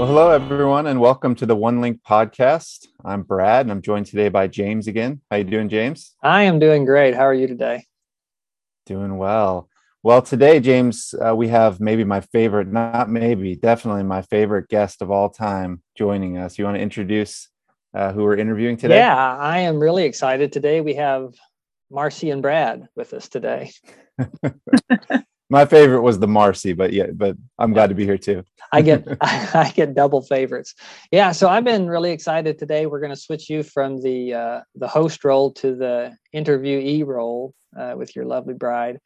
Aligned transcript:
Well, 0.00 0.08
hello 0.08 0.30
everyone, 0.30 0.86
and 0.86 0.98
welcome 0.98 1.34
to 1.34 1.44
the 1.44 1.54
One 1.54 1.82
Link 1.82 2.00
podcast. 2.02 2.86
I'm 3.04 3.20
Brad, 3.22 3.66
and 3.66 3.70
I'm 3.70 3.82
joined 3.82 4.06
today 4.06 4.30
by 4.30 4.46
James 4.46 4.88
again. 4.88 5.20
How 5.30 5.36
you 5.36 5.44
doing, 5.44 5.68
James? 5.68 6.16
I 6.22 6.44
am 6.44 6.58
doing 6.58 6.86
great. 6.86 7.14
How 7.14 7.24
are 7.24 7.34
you 7.34 7.46
today? 7.46 7.84
Doing 8.86 9.18
well. 9.18 9.68
Well, 10.02 10.22
today, 10.22 10.58
James, 10.58 11.14
uh, 11.22 11.36
we 11.36 11.48
have 11.48 11.80
maybe 11.80 12.04
my 12.04 12.22
favorite, 12.22 12.68
not 12.68 13.10
maybe, 13.10 13.56
definitely 13.56 14.04
my 14.04 14.22
favorite 14.22 14.68
guest 14.68 15.02
of 15.02 15.10
all 15.10 15.28
time 15.28 15.82
joining 15.94 16.38
us. 16.38 16.58
You 16.58 16.64
want 16.64 16.78
to 16.78 16.82
introduce 16.82 17.50
uh, 17.92 18.10
who 18.14 18.22
we're 18.22 18.38
interviewing 18.38 18.78
today? 18.78 18.96
Yeah, 18.96 19.36
I 19.36 19.58
am 19.58 19.78
really 19.78 20.04
excited. 20.04 20.50
Today 20.50 20.80
we 20.80 20.94
have 20.94 21.34
Marcy 21.90 22.30
and 22.30 22.40
Brad 22.40 22.88
with 22.96 23.12
us 23.12 23.28
today. 23.28 23.70
my 25.50 25.66
favorite 25.66 26.02
was 26.02 26.18
the 26.18 26.28
Marcy, 26.28 26.72
but 26.72 26.92
yeah, 26.92 27.08
but 27.12 27.36
I'm 27.58 27.72
glad 27.72 27.88
to 27.88 27.94
be 27.94 28.04
here 28.04 28.16
too. 28.16 28.44
I 28.72 28.80
get 28.82 29.06
I 29.20 29.72
get 29.74 29.94
double 29.94 30.22
favorites. 30.22 30.74
Yeah, 31.10 31.32
so 31.32 31.48
I've 31.48 31.64
been 31.64 31.88
really 31.88 32.12
excited 32.12 32.58
today. 32.58 32.86
We're 32.86 33.00
going 33.00 33.10
to 33.10 33.20
switch 33.20 33.50
you 33.50 33.62
from 33.62 34.00
the 34.00 34.34
uh, 34.34 34.60
the 34.76 34.88
host 34.88 35.24
role 35.24 35.52
to 35.54 35.74
the 35.74 36.16
interviewee 36.34 37.04
role 37.04 37.52
uh, 37.76 37.94
with 37.96 38.14
your 38.14 38.24
lovely 38.24 38.54
bride, 38.54 39.00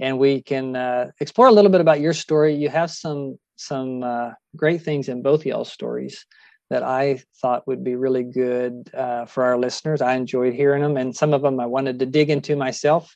and 0.00 0.18
we 0.18 0.42
can 0.42 0.74
uh, 0.74 1.10
explore 1.20 1.48
a 1.48 1.52
little 1.52 1.70
bit 1.70 1.82
about 1.82 2.00
your 2.00 2.14
story. 2.14 2.54
You 2.54 2.70
have 2.70 2.90
some 2.90 3.38
some 3.56 4.02
uh, 4.02 4.30
great 4.56 4.82
things 4.82 5.08
in 5.08 5.22
both 5.22 5.44
y'all's 5.44 5.70
stories 5.70 6.24
that 6.70 6.82
I 6.82 7.20
thought 7.42 7.66
would 7.66 7.84
be 7.84 7.96
really 7.96 8.22
good 8.22 8.90
uh, 8.94 9.26
for 9.26 9.42
our 9.42 9.58
listeners. 9.58 10.00
I 10.00 10.14
enjoyed 10.14 10.54
hearing 10.54 10.82
them, 10.82 10.96
and 10.96 11.14
some 11.14 11.34
of 11.34 11.42
them 11.42 11.60
I 11.60 11.66
wanted 11.66 11.98
to 11.98 12.06
dig 12.06 12.30
into 12.30 12.56
myself. 12.56 13.14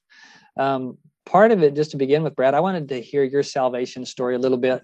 Um, 0.59 0.98
part 1.27 1.52
of 1.52 1.62
it 1.62 1.74
just 1.74 1.91
to 1.91 1.96
begin 1.96 2.23
with 2.23 2.37
brad 2.37 2.55
i 2.55 2.60
wanted 2.60 2.88
to 2.88 3.01
hear 3.01 3.24
your 3.24 3.42
salvation 3.42 4.05
story 4.05 4.34
a 4.34 4.38
little 4.38 4.59
bit. 4.59 4.82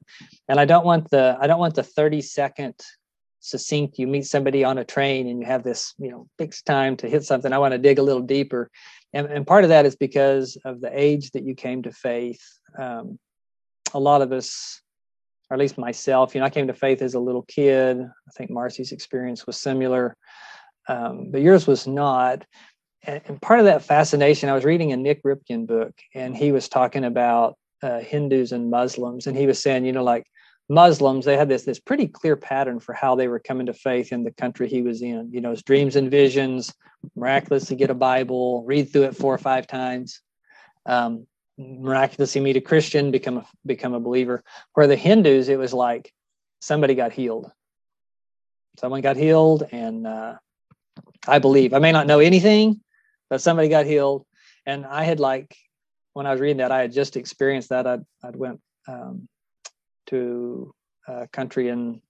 And 0.48 0.58
i 0.58 0.64
don't 0.64 0.84
want 0.84 1.10
the 1.10 1.36
i 1.40 1.46
don't 1.46 1.60
want 1.60 1.74
the 1.74 1.82
30 1.82 2.22
second 2.22 2.74
succinct 3.40 3.98
you 3.98 4.06
meet 4.06 4.26
somebody 4.26 4.64
on 4.64 4.78
a 4.78 4.84
train 4.84 5.26
and 5.26 5.40
you 5.40 5.46
have 5.46 5.62
this 5.62 5.94
you 5.98 6.10
know 6.10 6.28
fixed 6.38 6.66
time 6.66 6.96
to 6.98 7.08
hit 7.08 7.24
something. 7.24 7.52
I 7.52 7.58
want 7.58 7.72
to 7.72 7.78
dig 7.78 7.98
a 7.98 8.02
little 8.02 8.22
deeper. 8.22 8.70
And, 9.12 9.26
and 9.26 9.46
part 9.46 9.64
of 9.64 9.70
that 9.70 9.86
is 9.86 9.96
because 9.96 10.56
of 10.64 10.80
the 10.80 10.90
age 10.92 11.30
that 11.32 11.44
you 11.44 11.54
came 11.54 11.82
to 11.82 11.90
faith. 11.90 12.42
Um, 12.78 13.18
a 13.92 13.98
lot 13.98 14.22
of 14.22 14.30
us 14.30 14.80
or 15.48 15.54
at 15.54 15.60
least 15.60 15.78
myself 15.78 16.32
you 16.32 16.40
know 16.40 16.46
i 16.46 16.50
came 16.50 16.68
to 16.68 16.74
faith 16.74 17.02
as 17.02 17.14
a 17.14 17.20
little 17.20 17.42
kid. 17.42 17.98
I 18.00 18.30
think 18.36 18.50
marcy's 18.50 18.92
experience 18.92 19.46
was 19.46 19.60
similar. 19.60 20.16
Um, 20.88 21.30
but 21.30 21.40
yours 21.40 21.66
was 21.66 21.86
not 21.86 22.44
and, 23.04 23.40
part 23.40 23.60
of 23.60 23.66
that 23.66 23.82
fascination, 23.82 24.48
I 24.48 24.54
was 24.54 24.64
reading 24.64 24.92
a 24.92 24.96
Nik 24.96 25.22
Ripken 25.22 25.66
book, 25.66 25.94
and 26.14 26.36
he 26.36 26.52
was 26.52 26.68
talking 26.68 27.04
about 27.04 27.56
uh, 27.82 28.00
Hindus 28.00 28.52
and 28.52 28.70
Muslims, 28.70 29.26
and 29.26 29.36
he 29.36 29.46
was 29.46 29.62
saying, 29.62 29.84
you 29.84 29.92
know, 29.92 30.04
like 30.04 30.26
Muslims, 30.68 31.24
they 31.24 31.36
had 31.36 31.48
this 31.48 31.64
this 31.64 31.80
pretty 31.80 32.06
clear 32.06 32.36
pattern 32.36 32.78
for 32.78 32.92
how 32.92 33.14
they 33.14 33.26
were 33.26 33.40
coming 33.40 33.66
to 33.66 33.74
faith 33.74 34.12
in 34.12 34.22
the 34.22 34.30
country 34.30 34.68
he 34.68 34.82
was 34.82 35.02
in. 35.02 35.30
You 35.32 35.40
know, 35.40 35.50
his 35.50 35.62
dreams 35.62 35.96
and 35.96 36.10
visions, 36.10 36.72
miraculously 37.16 37.76
get 37.76 37.90
a 37.90 37.94
Bible, 37.94 38.64
read 38.64 38.92
through 38.92 39.04
it 39.04 39.16
four 39.16 39.34
or 39.34 39.38
five 39.38 39.66
times, 39.66 40.20
um, 40.86 41.26
miraculously 41.58 42.40
meet 42.40 42.56
a 42.56 42.60
Christian, 42.60 43.10
become 43.10 43.38
a 43.38 43.46
become 43.66 43.94
a 43.94 44.00
believer. 44.00 44.44
Where 44.74 44.86
the 44.86 44.96
Hindus, 44.96 45.48
it 45.48 45.58
was 45.58 45.72
like 45.72 46.12
somebody 46.60 46.94
got 46.94 47.12
healed, 47.12 47.50
someone 48.78 49.00
got 49.00 49.16
healed, 49.16 49.66
and 49.72 50.06
uh, 50.06 50.34
I 51.26 51.38
believe 51.38 51.74
I 51.74 51.78
may 51.78 51.92
not 51.92 52.06
know 52.06 52.20
anything, 52.20 52.80
but 53.30 53.40
somebody 53.40 53.68
got 53.68 53.86
healed. 53.86 54.26
And 54.66 54.84
I 54.84 55.04
had 55.04 55.20
like, 55.20 55.56
when 56.12 56.26
I 56.26 56.32
was 56.32 56.40
reading 56.40 56.58
that, 56.58 56.72
I 56.72 56.80
had 56.80 56.92
just 56.92 57.16
experienced 57.16 57.70
that. 57.70 57.86
I'd, 57.86 58.04
I'd 58.22 58.36
went 58.36 58.60
um, 58.88 59.28
to 60.08 60.74
a 61.06 61.28
country 61.28 61.68
in 61.68 62.02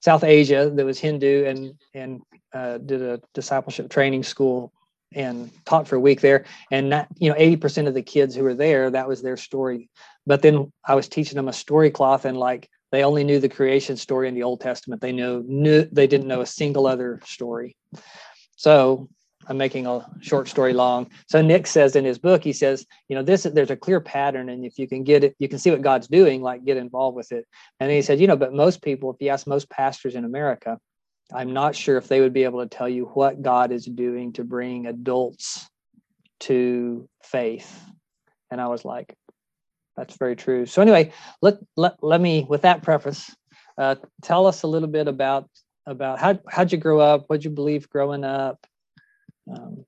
South 0.00 0.22
Asia 0.22 0.70
that 0.72 0.84
was 0.84 0.98
Hindu 0.98 1.46
and, 1.46 1.74
and 1.94 2.20
uh, 2.54 2.78
did 2.78 3.02
a 3.02 3.20
discipleship 3.34 3.90
training 3.90 4.22
school 4.22 4.72
and 5.14 5.50
taught 5.64 5.88
for 5.88 5.96
a 5.96 6.00
week 6.00 6.20
there. 6.20 6.44
And 6.70 6.92
that, 6.92 7.08
you 7.16 7.30
know, 7.30 7.36
80% 7.36 7.88
of 7.88 7.94
the 7.94 8.02
kids 8.02 8.34
who 8.34 8.44
were 8.44 8.54
there, 8.54 8.90
that 8.90 9.08
was 9.08 9.22
their 9.22 9.38
story. 9.38 9.88
But 10.26 10.42
then 10.42 10.70
I 10.84 10.94
was 10.94 11.08
teaching 11.08 11.36
them 11.36 11.48
a 11.48 11.52
story 11.52 11.90
cloth 11.90 12.26
and 12.26 12.36
like, 12.36 12.68
they 12.90 13.04
only 13.04 13.24
knew 13.24 13.38
the 13.38 13.48
creation 13.48 13.96
story 13.96 14.28
in 14.28 14.34
the 14.34 14.44
Old 14.44 14.60
Testament. 14.60 15.02
They 15.02 15.12
knew, 15.12 15.44
knew 15.46 15.86
they 15.92 16.06
didn't 16.06 16.28
know 16.28 16.40
a 16.40 16.46
single 16.46 16.86
other 16.86 17.20
story. 17.24 17.76
So 18.56 19.08
I'm 19.48 19.56
making 19.56 19.86
a 19.86 20.06
short 20.20 20.46
story 20.46 20.74
long. 20.74 21.10
So 21.26 21.40
Nick 21.40 21.66
says 21.66 21.96
in 21.96 22.04
his 22.04 22.18
book, 22.18 22.44
he 22.44 22.52
says, 22.52 22.86
you 23.08 23.16
know, 23.16 23.22
this 23.22 23.44
there's 23.44 23.70
a 23.70 23.76
clear 23.76 24.00
pattern, 24.00 24.50
and 24.50 24.64
if 24.64 24.78
you 24.78 24.86
can 24.86 25.04
get 25.04 25.24
it, 25.24 25.34
you 25.38 25.48
can 25.48 25.58
see 25.58 25.70
what 25.70 25.80
God's 25.80 26.06
doing, 26.06 26.42
like 26.42 26.64
get 26.64 26.76
involved 26.76 27.16
with 27.16 27.32
it. 27.32 27.46
And 27.80 27.90
he 27.90 28.02
said, 28.02 28.20
you 28.20 28.26
know, 28.26 28.36
but 28.36 28.52
most 28.52 28.82
people, 28.82 29.10
if 29.10 29.16
you 29.20 29.30
ask 29.30 29.46
most 29.46 29.70
pastors 29.70 30.14
in 30.14 30.24
America, 30.24 30.78
I'm 31.32 31.52
not 31.52 31.74
sure 31.74 31.96
if 31.96 32.08
they 32.08 32.20
would 32.20 32.32
be 32.32 32.44
able 32.44 32.60
to 32.60 32.68
tell 32.68 32.88
you 32.88 33.06
what 33.06 33.42
God 33.42 33.72
is 33.72 33.84
doing 33.84 34.32
to 34.34 34.44
bring 34.44 34.86
adults 34.86 35.68
to 36.40 37.08
faith. 37.22 37.82
And 38.50 38.60
I 38.60 38.68
was 38.68 38.84
like, 38.84 39.14
that's 39.96 40.16
very 40.16 40.36
true. 40.36 40.64
So 40.66 40.80
anyway, 40.80 41.12
let 41.42 41.58
let, 41.76 42.02
let 42.02 42.20
me 42.20 42.46
with 42.48 42.62
that 42.62 42.82
preface, 42.82 43.34
uh, 43.76 43.96
tell 44.22 44.46
us 44.46 44.62
a 44.62 44.66
little 44.66 44.88
bit 44.88 45.08
about 45.08 45.48
about 45.86 46.18
how 46.18 46.38
how'd 46.48 46.70
you 46.70 46.78
grow 46.78 47.00
up? 47.00 47.24
What'd 47.26 47.44
you 47.44 47.50
believe 47.50 47.88
growing 47.88 48.24
up? 48.24 48.64
Um, 49.50 49.84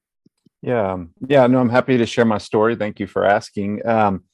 yeah, 0.63 0.93
um, 0.93 1.15
yeah, 1.27 1.47
no, 1.47 1.59
I'm 1.59 1.71
happy 1.71 1.99
to 1.99 2.07
share 2.07 2.25
my 2.25 2.39
story. 2.39 2.77
Thank 2.77 3.01
you 3.01 3.07
for 3.07 3.25
asking. 3.25 3.87
Um, 3.87 4.25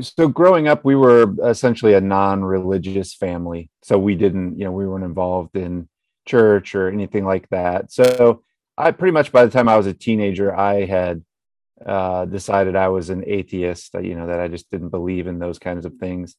so 0.00 0.28
growing 0.28 0.68
up, 0.68 0.84
we 0.84 0.96
were 0.96 1.34
essentially 1.44 1.94
a 1.94 2.00
non-religious 2.00 3.14
family. 3.14 3.70
So 3.82 3.98
we 3.98 4.14
didn't, 4.14 4.58
you 4.58 4.64
know, 4.64 4.72
we 4.72 4.86
weren't 4.86 5.04
involved 5.04 5.56
in 5.56 5.88
church 6.26 6.74
or 6.74 6.88
anything 6.88 7.26
like 7.26 7.48
that. 7.50 7.92
So 7.92 8.42
I 8.78 8.92
pretty 8.92 9.12
much 9.12 9.32
by 9.32 9.44
the 9.44 9.50
time 9.50 9.68
I 9.68 9.76
was 9.76 9.86
a 9.86 9.92
teenager, 9.92 10.56
I 10.56 10.86
had 10.86 11.22
uh, 11.84 12.24
decided 12.24 12.74
I 12.74 12.88
was 12.88 13.10
an 13.10 13.24
atheist. 13.26 13.94
You 14.00 14.14
know 14.14 14.28
that 14.28 14.40
I 14.40 14.48
just 14.48 14.70
didn't 14.70 14.88
believe 14.90 15.26
in 15.26 15.38
those 15.38 15.58
kinds 15.58 15.84
of 15.84 15.96
things. 15.96 16.36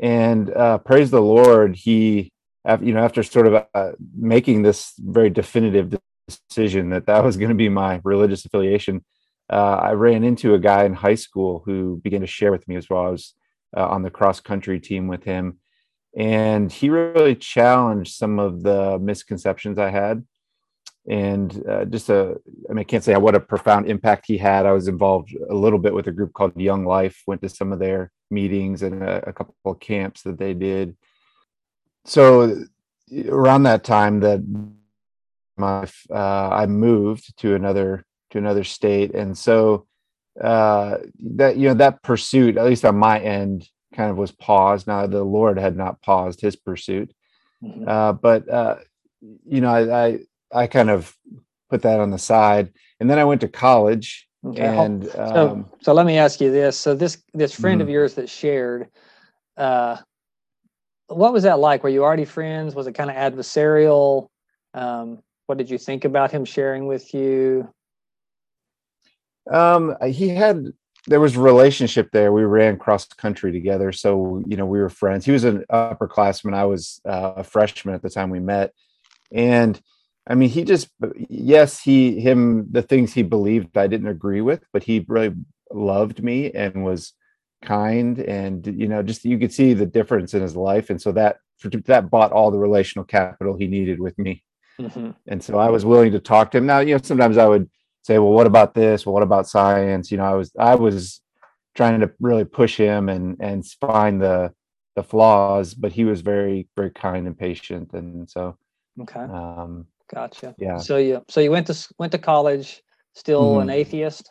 And 0.00 0.50
uh, 0.50 0.78
praise 0.78 1.10
the 1.12 1.22
Lord, 1.22 1.76
he, 1.76 2.32
you 2.80 2.92
know, 2.92 3.04
after 3.04 3.22
sort 3.22 3.46
of 3.46 3.66
uh, 3.72 3.92
making 4.16 4.62
this 4.62 4.92
very 4.98 5.30
definitive 5.30 5.96
decision 6.28 6.90
that 6.90 7.06
that 7.06 7.24
was 7.24 7.36
going 7.36 7.50
to 7.50 7.54
be 7.54 7.68
my 7.68 8.00
religious 8.04 8.44
affiliation, 8.44 9.04
uh, 9.52 9.76
I 9.76 9.92
ran 9.92 10.24
into 10.24 10.54
a 10.54 10.58
guy 10.58 10.84
in 10.84 10.94
high 10.94 11.14
school 11.14 11.62
who 11.64 12.00
began 12.02 12.22
to 12.22 12.26
share 12.26 12.52
with 12.52 12.66
me 12.66 12.76
as 12.76 12.88
well. 12.88 13.06
I 13.06 13.10
was 13.10 13.34
uh, 13.76 13.86
on 13.86 14.02
the 14.02 14.10
cross 14.10 14.40
country 14.40 14.80
team 14.80 15.08
with 15.08 15.24
him, 15.24 15.58
and 16.16 16.72
he 16.72 16.88
really 16.90 17.34
challenged 17.34 18.14
some 18.14 18.38
of 18.38 18.62
the 18.62 18.98
misconceptions 18.98 19.78
I 19.78 19.90
had. 19.90 20.24
And 21.06 21.62
uh, 21.68 21.84
just 21.84 22.08
a, 22.08 22.36
I 22.70 22.72
mean, 22.72 22.78
I 22.78 22.84
can't 22.84 23.04
say 23.04 23.14
what 23.16 23.34
a 23.34 23.40
profound 23.40 23.90
impact 23.90 24.24
he 24.26 24.38
had. 24.38 24.64
I 24.64 24.72
was 24.72 24.88
involved 24.88 25.36
a 25.50 25.54
little 25.54 25.78
bit 25.78 25.92
with 25.92 26.06
a 26.06 26.12
group 26.12 26.32
called 26.32 26.58
Young 26.58 26.86
Life, 26.86 27.22
went 27.26 27.42
to 27.42 27.50
some 27.50 27.72
of 27.72 27.78
their 27.78 28.10
meetings 28.30 28.82
and 28.82 29.02
a, 29.02 29.28
a 29.28 29.32
couple 29.32 29.54
of 29.66 29.80
camps 29.80 30.22
that 30.22 30.38
they 30.38 30.54
did. 30.54 30.96
So 32.06 32.64
around 33.28 33.64
that 33.64 33.84
time 33.84 34.20
that 34.20 34.40
my 35.56 35.86
uh, 36.10 36.48
I 36.48 36.66
moved 36.66 37.36
to 37.38 37.54
another 37.54 38.04
to 38.30 38.38
another 38.38 38.64
state, 38.64 39.14
and 39.14 39.36
so 39.36 39.86
uh, 40.40 40.98
that 41.36 41.56
you 41.56 41.68
know 41.68 41.74
that 41.74 42.02
pursuit, 42.02 42.56
at 42.56 42.64
least 42.64 42.84
on 42.84 42.96
my 42.96 43.20
end, 43.20 43.68
kind 43.94 44.10
of 44.10 44.16
was 44.16 44.32
paused. 44.32 44.86
Now 44.86 45.06
the 45.06 45.24
Lord 45.24 45.58
had 45.58 45.76
not 45.76 46.02
paused 46.02 46.40
His 46.40 46.56
pursuit, 46.56 47.12
mm-hmm. 47.62 47.88
uh, 47.88 48.14
but 48.14 48.48
uh, 48.48 48.76
you 49.46 49.60
know 49.60 49.70
I, 49.70 50.06
I, 50.06 50.18
I 50.52 50.66
kind 50.66 50.90
of 50.90 51.14
put 51.70 51.82
that 51.82 52.00
on 52.00 52.10
the 52.10 52.18
side, 52.18 52.72
and 53.00 53.08
then 53.08 53.18
I 53.18 53.24
went 53.24 53.40
to 53.42 53.48
college. 53.48 54.28
Okay. 54.44 54.62
And 54.62 55.04
so, 55.04 55.50
um, 55.52 55.70
so 55.80 55.94
let 55.94 56.04
me 56.04 56.18
ask 56.18 56.40
you 56.40 56.50
this: 56.50 56.76
so 56.76 56.94
this 56.94 57.22
this 57.32 57.54
friend 57.54 57.80
mm-hmm. 57.80 57.88
of 57.88 57.92
yours 57.92 58.14
that 58.14 58.28
shared, 58.28 58.88
uh, 59.56 59.96
what 61.06 61.32
was 61.32 61.44
that 61.44 61.58
like? 61.58 61.82
Were 61.82 61.88
you 61.88 62.02
already 62.02 62.24
friends? 62.24 62.74
Was 62.74 62.86
it 62.86 62.92
kind 62.92 63.10
of 63.10 63.16
adversarial? 63.16 64.28
Um, 64.74 65.22
what 65.46 65.58
did 65.58 65.70
you 65.70 65.78
think 65.78 66.04
about 66.04 66.30
him 66.30 66.44
sharing 66.44 66.86
with 66.86 67.12
you? 67.14 67.68
Um, 69.50 69.94
he 70.06 70.28
had 70.28 70.72
there 71.06 71.20
was 71.20 71.36
a 71.36 71.40
relationship 71.40 72.08
there. 72.12 72.32
We 72.32 72.44
ran 72.44 72.78
cross 72.78 73.06
country 73.06 73.52
together, 73.52 73.92
so 73.92 74.42
you 74.46 74.56
know 74.56 74.66
we 74.66 74.80
were 74.80 74.88
friends. 74.88 75.24
He 75.24 75.32
was 75.32 75.44
an 75.44 75.64
upperclassman. 75.70 76.54
I 76.54 76.64
was 76.64 77.00
uh, 77.06 77.34
a 77.36 77.44
freshman 77.44 77.94
at 77.94 78.02
the 78.02 78.10
time 78.10 78.30
we 78.30 78.40
met, 78.40 78.72
and 79.32 79.80
I 80.26 80.34
mean, 80.34 80.48
he 80.48 80.64
just 80.64 80.88
yes, 81.28 81.80
he 81.80 82.20
him 82.20 82.66
the 82.70 82.82
things 82.82 83.12
he 83.12 83.22
believed 83.22 83.76
I 83.76 83.86
didn't 83.86 84.08
agree 84.08 84.40
with, 84.40 84.64
but 84.72 84.82
he 84.82 85.04
really 85.06 85.34
loved 85.70 86.22
me 86.22 86.50
and 86.52 86.84
was 86.84 87.12
kind, 87.62 88.18
and 88.18 88.66
you 88.66 88.88
know, 88.88 89.02
just 89.02 89.24
you 89.24 89.38
could 89.38 89.52
see 89.52 89.74
the 89.74 89.86
difference 89.86 90.32
in 90.32 90.40
his 90.40 90.56
life, 90.56 90.88
and 90.88 91.00
so 91.00 91.12
that 91.12 91.38
that 91.84 92.10
bought 92.10 92.32
all 92.32 92.50
the 92.50 92.58
relational 92.58 93.04
capital 93.04 93.56
he 93.56 93.66
needed 93.66 94.00
with 94.00 94.18
me. 94.18 94.42
Mm-hmm. 94.80 95.10
And 95.28 95.42
so 95.42 95.58
I 95.58 95.70
was 95.70 95.84
willing 95.84 96.12
to 96.12 96.18
talk 96.20 96.50
to 96.50 96.58
him. 96.58 96.66
Now, 96.66 96.80
you 96.80 96.94
know, 96.94 97.00
sometimes 97.02 97.38
I 97.38 97.46
would 97.46 97.68
say, 98.02 98.18
well, 98.18 98.32
what 98.32 98.46
about 98.46 98.74
this? 98.74 99.06
Well, 99.06 99.14
what 99.14 99.22
about 99.22 99.48
science? 99.48 100.10
You 100.10 100.18
know, 100.18 100.24
I 100.24 100.34
was, 100.34 100.52
I 100.58 100.74
was 100.74 101.20
trying 101.74 102.00
to 102.00 102.10
really 102.20 102.44
push 102.44 102.76
him 102.76 103.08
and, 103.08 103.36
and 103.40 103.64
find 103.80 104.20
the, 104.20 104.52
the 104.96 105.02
flaws, 105.02 105.74
but 105.74 105.92
he 105.92 106.04
was 106.04 106.20
very, 106.20 106.68
very 106.76 106.90
kind 106.90 107.26
and 107.26 107.38
patient. 107.38 107.92
And 107.94 108.28
so, 108.28 108.56
Okay. 109.00 109.20
um, 109.20 109.86
Gotcha. 110.12 110.54
yeah. 110.58 110.76
So 110.76 110.98
you 110.98 111.24
so 111.28 111.40
you 111.40 111.50
went 111.50 111.66
to 111.68 111.88
went 111.98 112.12
to 112.12 112.18
college, 112.18 112.82
still 113.14 113.58
an 113.60 113.68
Mhm. 113.68 113.72
atheist. 113.72 114.30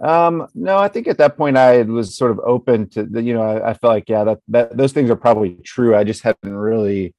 Um, 0.00 0.46
no, 0.54 0.78
I 0.78 0.88
think 0.88 1.06
at 1.08 1.18
that 1.18 1.36
point 1.36 1.58
I 1.58 1.82
was 1.82 2.16
sort 2.16 2.30
of 2.30 2.40
open 2.40 2.88
to 2.90 3.04
the, 3.04 3.22
you 3.22 3.34
know, 3.34 3.42
I, 3.42 3.70
I 3.70 3.74
felt 3.74 3.92
like, 3.92 4.08
yeah, 4.08 4.24
that, 4.24 4.38
that 4.48 4.76
those 4.76 4.92
things 4.92 5.10
are 5.10 5.16
probably 5.16 5.56
true. 5.62 5.94
I 5.94 6.04
just 6.04 6.22
hadn't 6.22 6.54
really 6.56 7.14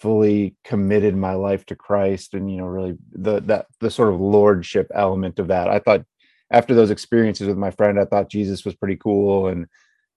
fully 0.00 0.56
committed 0.64 1.14
my 1.14 1.34
life 1.34 1.66
to 1.66 1.76
Christ 1.76 2.34
and, 2.34 2.50
you 2.50 2.56
know, 2.56 2.66
really 2.66 2.96
the, 3.12 3.40
that, 3.42 3.66
the 3.80 3.90
sort 3.90 4.12
of 4.12 4.20
lordship 4.20 4.90
element 4.94 5.38
of 5.38 5.48
that. 5.48 5.68
I 5.68 5.78
thought 5.78 6.04
after 6.50 6.74
those 6.74 6.90
experiences 6.90 7.46
with 7.46 7.58
my 7.58 7.70
friend, 7.70 8.00
I 8.00 8.06
thought 8.06 8.30
Jesus 8.30 8.64
was 8.64 8.74
pretty 8.74 8.96
cool 8.96 9.48
and, 9.48 9.66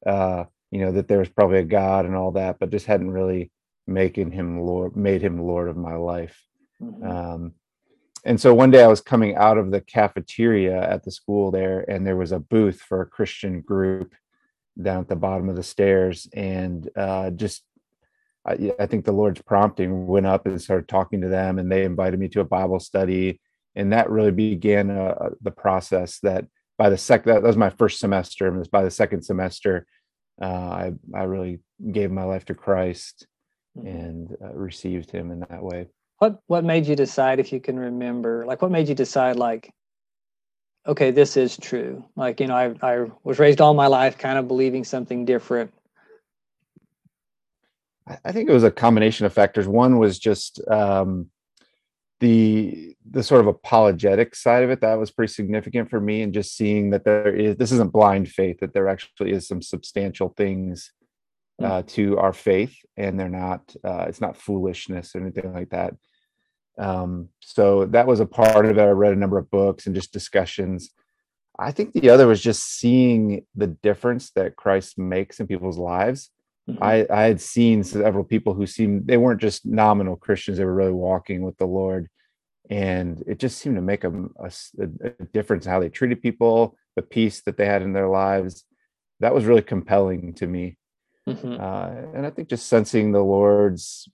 uh, 0.05 0.45
you 0.71 0.79
know, 0.79 0.91
that 0.93 1.07
there 1.07 1.19
was 1.19 1.29
probably 1.29 1.59
a 1.59 1.63
God 1.63 2.05
and 2.05 2.15
all 2.15 2.31
that, 2.31 2.57
but 2.59 2.71
just 2.71 2.85
hadn't 2.85 3.11
really 3.11 3.51
making 3.85 4.31
him 4.31 4.61
Lord, 4.61 4.95
made 4.95 5.21
him 5.21 5.45
Lord 5.45 5.69
of 5.69 5.77
my 5.77 5.95
life. 5.95 6.41
Mhm. 6.81 7.05
Um, 7.05 7.53
and 8.25 8.39
so 8.39 8.53
one 8.53 8.71
day 8.71 8.83
I 8.83 8.87
was 8.87 9.01
coming 9.01 9.35
out 9.35 9.57
of 9.57 9.69
the 9.69 9.81
cafeteria 9.81 10.81
at 10.81 11.03
the 11.03 11.11
school 11.11 11.51
there, 11.51 11.83
and 11.89 12.07
there 12.07 12.15
was 12.15 12.31
a 12.31 12.39
booth 12.39 12.79
for 12.79 13.01
a 13.01 13.05
Christian 13.05 13.61
group 13.61 14.15
down 14.81 15.01
at 15.01 15.09
the 15.09 15.15
bottom 15.15 15.49
of 15.49 15.55
the 15.55 15.63
stairs. 15.63 16.27
And 16.33 16.89
uh, 16.95 17.31
just, 17.31 17.63
I, 18.45 18.73
I 18.79 18.85
think 18.85 19.05
the 19.05 19.11
Lord's 19.11 19.41
prompting 19.41 20.07
went 20.07 20.25
up 20.25 20.45
and 20.45 20.61
started 20.61 20.87
talking 20.87 21.21
to 21.21 21.29
them, 21.29 21.59
and 21.59 21.71
they 21.71 21.83
invited 21.83 22.19
me 22.19 22.27
to 22.29 22.41
a 22.41 22.45
Bible 22.45 22.79
study. 22.79 23.39
And 23.75 23.91
that 23.93 24.09
really 24.09 24.31
began 24.31 24.91
uh, 24.91 25.29
the 25.41 25.51
process 25.51 26.19
that 26.19 26.45
by 26.77 26.89
the 26.89 26.97
second, 26.97 27.33
that 27.33 27.43
was 27.43 27.57
my 27.57 27.69
first 27.69 27.99
semester. 27.99 28.47
And 28.47 28.55
it 28.55 28.59
was 28.59 28.67
by 28.67 28.83
the 28.83 28.91
second 28.91 29.23
semester, 29.23 29.85
uh, 30.41 30.45
I, 30.45 30.93
I 31.15 31.23
really 31.23 31.59
gave 31.91 32.11
my 32.11 32.23
life 32.23 32.45
to 32.45 32.53
Christ 32.55 33.27
Mhm. 33.77 33.87
and 33.87 34.37
uh, 34.43 34.53
received 34.53 35.09
him 35.09 35.31
in 35.31 35.39
that 35.49 35.63
way. 35.63 35.87
What 36.19 36.39
what 36.45 36.63
made 36.63 36.85
you 36.85 36.95
decide 36.95 37.39
if 37.39 37.51
you 37.51 37.59
can 37.59 37.79
remember? 37.79 38.45
Like 38.45 38.61
what 38.61 38.71
made 38.71 38.87
you 38.87 38.95
decide 38.95 39.35
like 39.35 39.71
okay, 40.85 41.11
this 41.11 41.37
is 41.37 41.57
true. 41.57 42.03
Like, 42.15 42.39
you 42.39 42.47
know, 42.47 42.55
I 42.55 42.75
I 42.81 43.09
was 43.23 43.39
raised 43.39 43.61
all 43.61 43.73
my 43.73 43.87
life 43.87 44.17
kind 44.17 44.37
of 44.37 44.47
believing 44.47 44.83
something 44.83 45.25
different. 45.25 45.73
I 48.25 48.31
think 48.31 48.49
it 48.49 48.53
was 48.53 48.63
a 48.63 48.71
combination 48.71 49.25
of 49.25 49.33
factors. 49.33 49.67
One 49.67 49.97
was 49.97 50.19
just 50.19 50.61
um, 50.69 51.29
the 52.19 52.95
the 53.09 53.23
sort 53.23 53.41
of 53.41 53.47
apologetic 53.47 54.35
side 54.35 54.63
of 54.63 54.69
it 54.69 54.81
that 54.81 54.99
was 54.99 55.11
pretty 55.11 55.31
significant 55.31 55.89
for 55.89 55.99
me, 55.99 56.21
and 56.21 56.33
just 56.33 56.55
seeing 56.57 56.89
that 56.91 57.05
there 57.05 57.33
is 57.33 57.55
this 57.57 57.71
isn't 57.71 57.93
blind 57.93 58.29
faith; 58.29 58.59
that 58.59 58.73
there 58.73 58.89
actually 58.89 59.31
is 59.31 59.47
some 59.47 59.61
substantial 59.61 60.29
things 60.35 60.91
Mm. 61.61 61.65
uh, 61.65 61.83
to 61.85 62.17
our 62.17 62.33
faith, 62.33 62.75
and 62.97 63.19
they're 63.19 63.29
not 63.29 63.75
uh, 63.83 64.05
it's 64.07 64.21
not 64.21 64.37
foolishness 64.37 65.15
or 65.15 65.21
anything 65.21 65.53
like 65.53 65.69
that. 65.69 65.93
Um, 66.79 67.29
so 67.41 67.85
that 67.85 68.07
was 68.07 68.19
a 68.19 68.25
part 68.25 68.65
of 68.65 68.77
it. 68.77 68.81
I 68.81 68.87
read 68.87 69.13
a 69.13 69.17
number 69.17 69.37
of 69.37 69.51
books 69.51 69.85
and 69.85 69.93
just 69.93 70.11
discussions. 70.11 70.89
I 71.59 71.71
think 71.71 71.93
the 71.93 72.09
other 72.09 72.25
was 72.25 72.41
just 72.41 72.63
seeing 72.79 73.45
the 73.53 73.67
difference 73.67 74.31
that 74.31 74.55
Christ 74.55 74.97
makes 74.97 75.39
in 75.39 75.45
people's 75.45 75.77
lives. 75.77 76.31
Mhm. 76.69 76.77
I, 76.81 77.05
I 77.09 77.23
had 77.23 77.41
seen 77.41 77.83
several 77.83 78.23
people 78.23 78.53
who 78.53 78.65
seemed 78.65 79.05
they 79.07 79.17
weren't 79.17 79.41
just 79.41 79.65
nominal 79.65 80.15
Christians; 80.15 80.57
they 80.57 80.65
were 80.65 80.73
really 80.73 80.91
walking 80.93 81.41
with 81.43 81.57
the 81.57 81.65
Lord, 81.67 82.07
and 82.69 83.21
it 83.27 83.37
just 83.39 83.57
seemed 83.59 83.75
to 83.75 83.81
make 83.81 84.03
a 84.05 84.11
difference 85.33 85.65
in 85.65 85.71
how 85.71 85.79
they 85.81 85.89
treated 85.89 86.21
people, 86.21 86.77
the 86.95 87.01
peace 87.01 87.41
that 87.43 87.57
they 87.57 87.65
had 87.65 87.81
in 87.81 87.91
their 87.93 88.07
lives. 88.07 88.63
That 89.19 89.33
was 89.33 89.45
really 89.45 89.61
compelling 89.61 90.33
to 90.35 90.47
me, 90.47 90.77
Mhm. 91.27 91.59
uh, 91.59 92.11
and 92.15 92.25
I 92.25 92.29
think 92.29 92.47
just 92.49 92.67
sensing 92.67 93.11
the 93.11 93.23
Lord's 93.23 94.07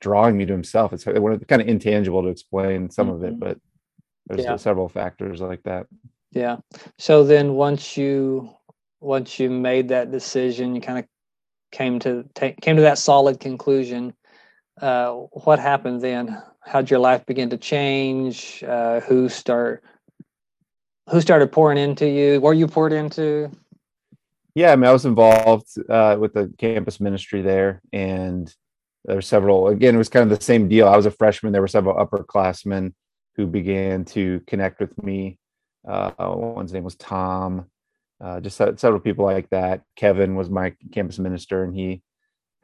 drawing 0.00 0.36
me 0.36 0.44
to 0.46 0.52
Himself. 0.52 0.92
It's 0.92 1.04
kind 1.04 1.62
of 1.62 1.68
intangible 1.68 2.22
to 2.22 2.28
explain 2.28 2.90
some 2.90 3.08
of 3.08 3.20
Mhm. 3.20 3.28
it, 3.28 3.40
but 3.40 3.58
there's 4.26 4.44
Yeah. 4.44 4.56
several 4.56 4.88
factors 4.88 5.40
like 5.40 5.62
that. 5.64 5.86
Yeah. 6.30 6.58
So 6.98 7.24
then 7.24 7.54
once 7.54 7.96
you 7.96 8.50
once 9.04 9.38
you 9.38 9.50
made 9.50 9.88
that 9.88 10.10
decision, 10.10 10.74
you 10.74 10.80
kind 10.80 10.98
of 10.98 11.04
came 11.70 11.98
to 12.00 12.24
came 12.34 12.76
to 12.76 12.82
that 12.82 12.98
solid 12.98 13.38
conclusion. 13.38 14.14
Uh, 14.80 15.12
what 15.32 15.58
happened 15.58 16.00
then? 16.00 16.42
How'd 16.60 16.90
your 16.90 17.00
life 17.00 17.26
begin 17.26 17.50
to 17.50 17.58
change? 17.58 18.64
Uh, 18.66 19.00
who 19.00 19.28
start 19.28 19.84
who 21.10 21.20
started 21.20 21.52
pouring 21.52 21.78
into 21.78 22.08
you? 22.08 22.40
Were 22.40 22.54
you 22.54 22.66
poured 22.66 22.92
into? 22.92 23.50
Yeah, 24.54 24.72
I 24.72 24.76
mean, 24.76 24.88
I 24.88 24.92
was 24.92 25.04
involved 25.04 25.68
uh, 25.88 26.16
with 26.18 26.32
the 26.32 26.52
campus 26.58 27.00
ministry 27.00 27.42
there, 27.42 27.82
and 27.92 28.52
there 29.04 29.16
were 29.16 29.22
several. 29.22 29.68
Again, 29.68 29.96
it 29.96 29.98
was 29.98 30.08
kind 30.08 30.30
of 30.30 30.38
the 30.38 30.44
same 30.44 30.68
deal. 30.68 30.88
I 30.88 30.96
was 30.96 31.06
a 31.06 31.10
freshman. 31.10 31.52
There 31.52 31.60
were 31.60 31.68
several 31.68 31.96
upperclassmen 31.96 32.94
who 33.36 33.46
began 33.46 34.04
to 34.06 34.40
connect 34.46 34.80
with 34.80 34.96
me. 35.02 35.38
Uh, 35.86 36.12
one's 36.18 36.72
name 36.72 36.84
was 36.84 36.94
Tom. 36.94 37.66
Uh, 38.22 38.40
just 38.40 38.56
several 38.56 39.00
people 39.00 39.24
like 39.24 39.50
that. 39.50 39.82
Kevin 39.96 40.34
was 40.36 40.48
my 40.48 40.74
campus 40.92 41.18
minister, 41.18 41.64
and 41.64 41.74
he 41.74 42.02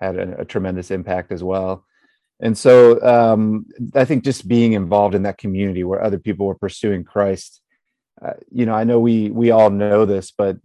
had 0.00 0.16
a, 0.16 0.40
a 0.40 0.44
tremendous 0.44 0.90
impact 0.90 1.32
as 1.32 1.42
well. 1.42 1.84
And 2.40 2.56
so, 2.56 3.00
um, 3.02 3.66
I 3.94 4.04
think 4.04 4.24
just 4.24 4.48
being 4.48 4.72
involved 4.72 5.14
in 5.14 5.24
that 5.24 5.38
community 5.38 5.84
where 5.84 6.02
other 6.02 6.18
people 6.18 6.46
were 6.46 6.54
pursuing 6.54 7.04
Christ. 7.04 7.60
Uh, 8.22 8.32
you 8.50 8.66
know, 8.66 8.74
I 8.74 8.84
know 8.84 8.98
we 8.98 9.30
we 9.30 9.50
all 9.50 9.70
know 9.70 10.04
this, 10.06 10.30
but 10.30 10.56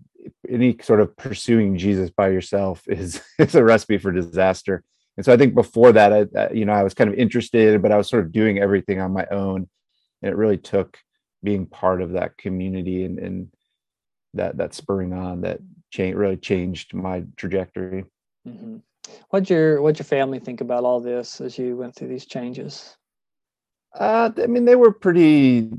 any 0.47 0.77
sort 0.81 1.01
of 1.01 1.15
pursuing 1.17 1.77
Jesus 1.77 2.09
by 2.09 2.29
yourself 2.29 2.83
is 2.87 3.21
is 3.39 3.55
a 3.55 3.63
recipe 3.63 3.97
for 3.97 4.11
disaster. 4.11 4.83
And 5.17 5.25
so 5.25 5.33
I 5.33 5.37
think 5.37 5.55
before 5.55 5.93
that, 5.93 6.29
I, 6.35 6.51
you 6.51 6.65
know, 6.65 6.73
I 6.73 6.83
was 6.83 6.93
kind 6.93 7.09
of 7.09 7.15
interested, 7.15 7.81
but 7.81 7.91
I 7.91 7.97
was 7.97 8.09
sort 8.09 8.25
of 8.25 8.31
doing 8.31 8.59
everything 8.59 8.99
on 8.99 9.13
my 9.13 9.25
own, 9.31 9.67
and 10.21 10.31
it 10.31 10.35
really 10.35 10.57
took 10.57 10.97
being 11.43 11.65
part 11.65 12.01
of 12.01 12.13
that 12.13 12.37
community 12.37 13.05
and, 13.05 13.19
and 13.19 13.47
that 14.35 14.57
that 14.57 14.73
spurring 14.73 15.13
on 15.13 15.41
that 15.41 15.59
change 15.91 16.15
really 16.15 16.37
changed 16.37 16.93
my 16.93 17.23
trajectory. 17.35 18.05
Mhm. 18.47 18.81
What'd 19.29 19.49
your 19.49 19.81
What'd 19.81 19.99
your 19.99 20.05
family 20.05 20.39
think 20.39 20.61
about 20.61 20.83
all 20.83 20.99
this 20.99 21.41
as 21.41 21.57
you 21.57 21.75
went 21.77 21.95
through 21.95 22.09
these 22.09 22.25
changes? 22.25 22.95
Uh, 23.97 24.31
I 24.37 24.47
mean, 24.47 24.65
they 24.65 24.75
were 24.75 24.91
pretty. 24.91 25.71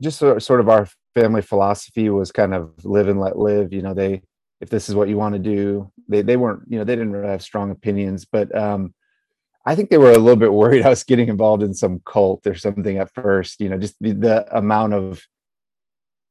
Just 0.00 0.18
sort 0.18 0.42
sort 0.42 0.60
of 0.60 0.68
our 0.68 0.88
family 1.14 1.42
philosophy 1.42 2.08
was 2.08 2.32
kind 2.32 2.54
of 2.54 2.72
live 2.84 3.08
and 3.08 3.20
let 3.20 3.38
live. 3.38 3.72
You 3.72 3.82
know, 3.82 3.94
they 3.94 4.22
if 4.60 4.68
this 4.68 4.88
is 4.88 4.94
what 4.94 5.08
you 5.08 5.16
want 5.16 5.34
to 5.34 5.38
do, 5.38 5.90
they 6.08 6.22
they 6.22 6.36
weren't. 6.36 6.62
You 6.68 6.78
know, 6.78 6.84
they 6.84 6.96
didn't 6.96 7.12
really 7.12 7.28
have 7.28 7.42
strong 7.42 7.70
opinions, 7.70 8.24
but 8.24 8.54
um, 8.56 8.94
I 9.64 9.74
think 9.74 9.90
they 9.90 9.98
were 9.98 10.12
a 10.12 10.18
little 10.18 10.36
bit 10.36 10.52
worried 10.52 10.82
I 10.86 10.90
was 10.90 11.04
getting 11.04 11.28
involved 11.28 11.62
in 11.62 11.74
some 11.74 12.00
cult 12.04 12.46
or 12.46 12.54
something 12.54 12.98
at 12.98 13.12
first. 13.12 13.60
You 13.60 13.68
know, 13.68 13.78
just 13.78 13.96
the, 14.00 14.12
the 14.12 14.56
amount 14.56 14.94
of 14.94 15.22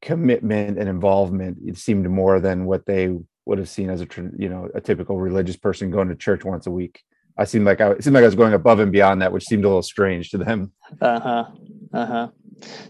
commitment 0.01 0.77
and 0.77 0.89
involvement 0.89 1.57
it 1.65 1.77
seemed 1.77 2.09
more 2.09 2.39
than 2.39 2.65
what 2.65 2.85
they 2.85 3.15
would 3.45 3.57
have 3.57 3.69
seen 3.69 3.89
as 3.89 4.01
a 4.01 4.07
you 4.37 4.49
know 4.49 4.69
a 4.73 4.81
typical 4.81 5.19
religious 5.19 5.57
person 5.57 5.91
going 5.91 6.09
to 6.09 6.15
church 6.15 6.43
once 6.43 6.67
a 6.67 6.71
week. 6.71 7.03
I 7.37 7.45
seemed 7.45 7.65
like 7.65 7.81
I 7.81 7.97
seemed 7.99 8.13
like 8.13 8.23
I 8.23 8.27
was 8.27 8.35
going 8.35 8.53
above 8.53 8.79
and 8.79 8.91
beyond 8.91 9.21
that, 9.21 9.31
which 9.31 9.45
seemed 9.45 9.63
a 9.63 9.67
little 9.67 9.81
strange 9.81 10.29
to 10.31 10.37
them. 10.37 10.71
Uh 10.99 11.19
huh. 11.19 11.45
Uh 11.93 12.05
huh. 12.05 12.27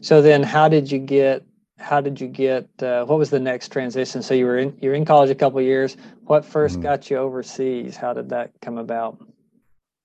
So 0.01 0.21
then, 0.21 0.43
how 0.43 0.67
did 0.67 0.91
you 0.91 0.99
get? 0.99 1.45
How 1.77 2.01
did 2.01 2.19
you 2.19 2.27
get? 2.27 2.67
Uh, 2.81 3.05
what 3.05 3.17
was 3.17 3.29
the 3.29 3.39
next 3.39 3.71
transition? 3.71 4.21
So 4.21 4.33
you 4.33 4.45
were 4.45 4.57
in 4.57 4.77
you're 4.81 4.93
in 4.93 5.05
college 5.05 5.29
a 5.29 5.35
couple 5.35 5.59
of 5.59 5.65
years. 5.65 5.97
What 6.25 6.43
1st 6.43 6.77
Mhm. 6.79 6.83
got 6.83 7.09
you 7.09 7.17
overseas? 7.17 7.95
How 7.95 8.13
did 8.13 8.29
that 8.29 8.51
come 8.61 8.77
about? 8.77 9.17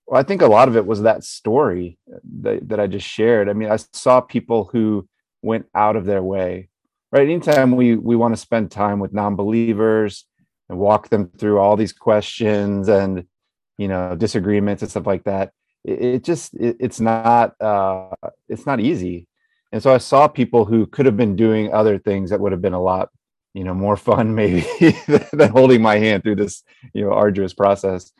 Well, 0.07 0.19
I 0.19 0.23
think 0.23 0.41
a 0.41 0.47
lot 0.47 0.69
of 0.69 0.77
it 0.77 0.85
was 0.85 1.01
that 1.01 1.23
story 1.23 1.97
that, 2.41 2.67
that 2.69 2.79
I 2.79 2.87
just 2.87 3.05
shared. 3.07 3.49
I 3.49 3.53
mean, 3.53 3.69
I 3.69 3.75
saw 3.93 4.21
people 4.21 4.69
who 4.71 5.07
went 5.41 5.65
out 5.75 5.95
of 5.97 6.05
their 6.05 6.23
way. 6.23 6.69
Right. 7.11 7.29
Anytime 7.29 7.75
we 7.75 7.95
we 7.95 8.15
want 8.15 8.35
to 8.35 8.41
spend 8.41 8.69
time 8.69 8.99
with 8.99 9.13
non-believers 9.13 10.25
and 10.69 10.77
walk 10.77 11.09
them 11.09 11.31
through 11.37 11.59
all 11.59 11.77
these 11.77 11.93
questions 11.93 12.89
and 12.89 13.25
you 13.77 13.87
know 13.87 14.15
disagreements 14.15 14.81
and 14.81 14.91
stuff 14.91 15.07
like 15.07 15.23
that, 15.23 15.51
it, 15.85 16.01
it 16.01 16.23
just 16.23 16.53
it, 16.55 16.77
it's 16.79 16.99
not 16.99 17.59
uh, 17.61 18.09
it's 18.49 18.65
not 18.65 18.79
easy. 18.79 19.27
And 19.71 19.81
so 19.81 19.93
I 19.93 19.97
saw 19.99 20.27
people 20.27 20.65
who 20.65 20.85
could 20.85 21.05
have 21.05 21.17
been 21.17 21.35
doing 21.35 21.73
other 21.73 21.97
things 21.97 22.29
that 22.29 22.39
would 22.39 22.51
have 22.51 22.61
been 22.61 22.73
a 22.73 22.81
lot 22.81 23.09
you 23.53 23.63
know 23.63 23.73
more 23.73 23.97
fun 24.09 24.35
maybe 24.35 24.65
than 25.31 25.49
holding 25.49 25.81
my 25.81 25.97
hand 25.97 26.23
through 26.23 26.35
this 26.35 26.63
you 26.93 27.03
know 27.03 27.11
arduous 27.13 27.53
process 27.53 28.11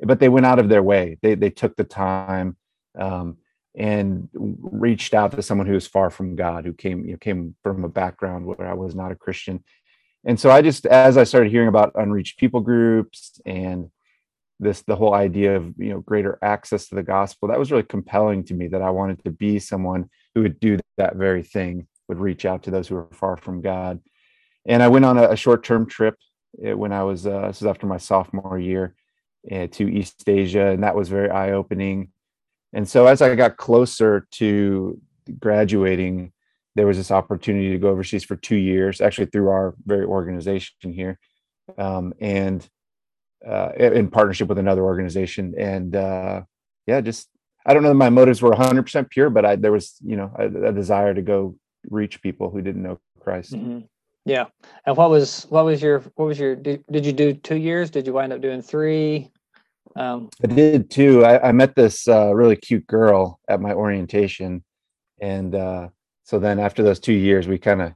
but 0.00 0.20
they 0.20 0.28
went 0.28 0.46
out 0.46 0.58
of 0.58 0.68
their 0.68 0.82
way. 0.82 1.18
They 1.22 1.34
they 1.34 1.50
took 1.50 1.76
the 1.76 1.84
time 1.84 2.56
um, 2.98 3.38
and 3.78 4.28
reached 4.34 5.14
out 5.14 5.30
to 5.30 5.40
someone 5.40 5.68
who 5.68 5.74
was 5.74 5.86
far 5.86 6.10
from 6.10 6.34
God, 6.34 6.64
who 6.64 6.72
came 6.72 7.04
you 7.04 7.12
know, 7.12 7.18
came 7.18 7.54
from 7.62 7.84
a 7.84 7.88
background 7.88 8.44
where 8.44 8.68
I 8.68 8.74
was 8.74 8.94
not 8.94 9.12
a 9.12 9.16
Christian. 9.16 9.62
And 10.24 10.38
so 10.38 10.50
I 10.50 10.62
just, 10.62 10.84
as 10.84 11.16
I 11.16 11.22
started 11.22 11.52
hearing 11.52 11.68
about 11.68 11.92
unreached 11.94 12.40
people 12.40 12.60
groups 12.60 13.40
and 13.46 13.88
this, 14.58 14.82
the 14.82 14.96
whole 14.96 15.14
idea 15.14 15.54
of 15.54 15.72
you 15.78 15.90
know 15.90 16.00
greater 16.00 16.40
access 16.42 16.88
to 16.88 16.96
the 16.96 17.04
gospel, 17.04 17.48
that 17.48 17.58
was 17.58 17.70
really 17.70 17.84
compelling 17.84 18.42
to 18.44 18.54
me. 18.54 18.66
That 18.66 18.82
I 18.82 18.90
wanted 18.90 19.22
to 19.22 19.30
be 19.30 19.60
someone 19.60 20.10
who 20.34 20.42
would 20.42 20.58
do 20.58 20.80
that 20.96 21.14
very 21.14 21.44
thing, 21.44 21.86
would 22.08 22.18
reach 22.18 22.44
out 22.44 22.64
to 22.64 22.72
those 22.72 22.88
who 22.88 22.96
are 22.96 23.08
far 23.12 23.36
from 23.36 23.62
God. 23.62 24.00
And 24.66 24.82
I 24.82 24.88
went 24.88 25.04
on 25.04 25.16
a, 25.16 25.36
short-term 25.36 25.86
trip 25.86 26.16
eh, 26.62 26.72
when 26.72 26.92
I 26.92 27.04
was 27.04 27.28
uh, 27.28 27.46
this 27.46 27.60
was 27.60 27.66
after 27.68 27.86
my 27.86 27.98
sophomore 27.98 28.58
year 28.58 28.96
uh, 29.52 29.68
to 29.68 29.88
East 29.88 30.28
Asia, 30.28 30.66
and 30.66 30.82
that 30.82 30.96
was 30.96 31.08
very 31.08 31.30
eye 31.30 31.52
opening. 31.52 32.10
And 32.72 32.88
so 32.88 33.06
as 33.06 33.22
I 33.22 33.34
got 33.34 33.56
closer 33.56 34.26
to 34.32 35.00
graduating, 35.38 36.32
there 36.74 36.86
was 36.86 36.96
this 36.96 37.10
opportunity 37.10 37.70
to 37.70 37.78
go 37.78 37.88
overseas 37.88 38.24
for 38.24 38.36
two 38.36 38.56
years, 38.56 39.00
actually 39.00 39.26
through 39.26 39.48
our 39.48 39.74
very 39.84 40.04
organization 40.04 40.92
here, 40.92 41.18
um, 41.76 42.12
and 42.20 42.68
uh, 43.46 43.70
in 43.78 44.08
partnership 44.08 44.48
with 44.48 44.58
another 44.58 44.82
organization. 44.82 45.54
And 45.58 45.96
uh, 45.96 46.42
yeah, 46.86 47.00
just 47.00 47.28
I 47.66 47.74
don't 47.74 47.82
know 47.82 47.90
that 47.90 47.94
my 47.94 48.10
motives 48.10 48.42
were 48.42 48.52
100% 48.52 49.10
pure, 49.10 49.30
but 49.30 49.44
I 49.44 49.56
there 49.56 49.72
was 49.72 49.96
you 50.04 50.16
know 50.16 50.32
a, 50.38 50.68
a 50.68 50.72
desire 50.72 51.14
to 51.14 51.22
go 51.22 51.56
reach 51.90 52.22
people 52.22 52.50
who 52.50 52.62
didn't 52.62 52.82
know 52.82 53.00
Christ. 53.20 53.52
Mm-hmm. 53.52 53.80
Yeah. 54.24 54.46
And 54.84 54.96
what 54.96 55.10
was 55.10 55.46
what 55.48 55.64
was 55.64 55.82
your 55.82 56.00
what 56.16 56.26
was 56.26 56.38
your 56.38 56.54
did, 56.54 56.84
did 56.90 57.06
you 57.06 57.12
do 57.12 57.34
two 57.34 57.56
years? 57.56 57.90
Did 57.90 58.06
you 58.06 58.12
wind 58.12 58.32
up 58.32 58.40
doing 58.40 58.62
three? 58.62 59.30
Um, 59.98 60.30
I 60.44 60.46
did 60.46 60.90
too. 60.90 61.24
I, 61.24 61.48
I 61.48 61.52
met 61.52 61.74
this 61.74 62.06
uh, 62.06 62.32
really 62.32 62.54
cute 62.54 62.86
girl 62.86 63.40
at 63.48 63.60
my 63.60 63.72
orientation, 63.72 64.62
and 65.20 65.54
uh, 65.56 65.88
so 66.22 66.38
then 66.38 66.60
after 66.60 66.84
those 66.84 67.00
two 67.00 67.12
years, 67.12 67.48
we 67.48 67.58
kind 67.58 67.82
of 67.82 67.94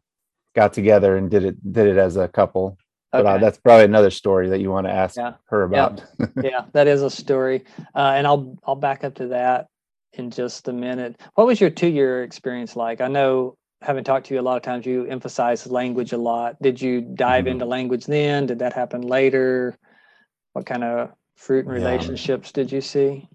got 0.56 0.72
together 0.72 1.16
and 1.16 1.30
did 1.30 1.44
it 1.44 1.72
did 1.72 1.86
it 1.86 1.98
as 1.98 2.16
a 2.16 2.26
couple. 2.26 2.76
Okay. 3.14 3.22
But 3.22 3.26
uh, 3.26 3.38
that's 3.38 3.58
probably 3.58 3.84
another 3.84 4.10
story 4.10 4.48
that 4.48 4.60
you 4.60 4.70
want 4.70 4.88
to 4.88 4.92
ask 4.92 5.16
yeah. 5.16 5.34
her 5.46 5.62
about. 5.62 6.02
Yeah. 6.18 6.26
yeah, 6.42 6.64
that 6.72 6.88
is 6.88 7.02
a 7.02 7.10
story, 7.10 7.62
uh, 7.94 8.14
and 8.16 8.26
I'll 8.26 8.58
I'll 8.64 8.74
back 8.74 9.04
up 9.04 9.14
to 9.16 9.28
that 9.28 9.68
in 10.14 10.32
just 10.32 10.66
a 10.66 10.72
minute. 10.72 11.20
What 11.36 11.46
was 11.46 11.60
your 11.60 11.70
two 11.70 11.86
year 11.88 12.24
experience 12.24 12.74
like? 12.74 13.00
I 13.00 13.06
know 13.06 13.56
having 13.80 14.02
talked 14.02 14.26
to 14.26 14.34
you 14.34 14.40
a 14.40 14.42
lot 14.42 14.56
of 14.56 14.62
times, 14.62 14.86
you 14.86 15.06
emphasize 15.06 15.68
language 15.68 16.12
a 16.12 16.18
lot. 16.18 16.60
Did 16.60 16.82
you 16.82 17.00
dive 17.00 17.44
mm-hmm. 17.44 17.52
into 17.52 17.64
language 17.64 18.06
then? 18.06 18.46
Did 18.46 18.58
that 18.58 18.72
happen 18.72 19.02
later? 19.02 19.76
What 20.52 20.66
kind 20.66 20.82
of 20.82 21.12
fruit 21.42 21.66
and 21.66 21.74
relationships 21.74 22.50
yeah. 22.54 22.62
did 22.62 22.72
you 22.72 22.80
see? 22.80 23.28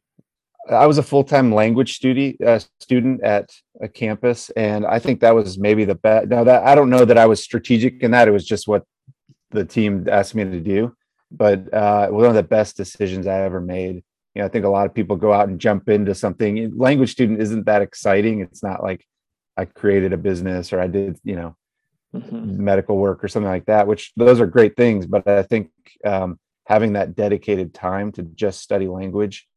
I 0.69 0.85
was 0.85 0.97
a 0.97 1.03
full-time 1.03 1.53
language 1.53 1.93
student 1.93 2.41
uh, 2.41 2.59
student 2.79 3.23
at 3.23 3.49
a 3.81 3.87
campus, 3.87 4.49
and 4.51 4.85
I 4.85 4.99
think 4.99 5.21
that 5.21 5.35
was 5.35 5.57
maybe 5.57 5.85
the 5.85 5.95
best. 5.95 6.27
Now 6.27 6.43
that 6.43 6.63
I 6.63 6.75
don't 6.75 6.89
know 6.89 7.05
that 7.05 7.17
I 7.17 7.25
was 7.25 7.41
strategic 7.41 8.03
in 8.03 8.11
that; 8.11 8.27
it 8.27 8.31
was 8.31 8.45
just 8.45 8.67
what 8.67 8.83
the 9.51 9.63
team 9.63 10.07
asked 10.09 10.35
me 10.35 10.43
to 10.43 10.59
do. 10.59 10.93
But 11.31 11.73
uh, 11.73 12.07
one 12.07 12.25
of 12.25 12.35
the 12.35 12.43
best 12.43 12.75
decisions 12.77 13.27
I 13.27 13.41
ever 13.41 13.61
made. 13.61 14.03
You 14.35 14.41
know, 14.41 14.45
I 14.45 14.49
think 14.49 14.65
a 14.65 14.69
lot 14.69 14.85
of 14.85 14.93
people 14.93 15.15
go 15.15 15.33
out 15.33 15.49
and 15.49 15.59
jump 15.59 15.89
into 15.89 16.13
something. 16.13 16.77
Language 16.77 17.11
student 17.11 17.41
isn't 17.41 17.65
that 17.65 17.81
exciting. 17.81 18.41
It's 18.41 18.61
not 18.61 18.83
like 18.83 19.05
I 19.55 19.65
created 19.65 20.13
a 20.13 20.17
business 20.17 20.71
or 20.71 20.79
I 20.79 20.85
did, 20.85 21.17
you 21.23 21.35
know, 21.35 21.55
mm-hmm. 22.13 22.63
medical 22.63 22.97
work 22.97 23.23
or 23.23 23.29
something 23.29 23.49
like 23.49 23.65
that, 23.65 23.87
which 23.87 24.11
those 24.15 24.39
are 24.39 24.45
great 24.45 24.77
things. 24.77 25.07
But 25.07 25.27
I 25.27 25.41
think 25.41 25.71
um, 26.05 26.37
having 26.67 26.93
that 26.93 27.15
dedicated 27.15 27.73
time 27.73 28.11
to 28.11 28.21
just 28.21 28.59
study 28.59 28.87
language 28.89 29.47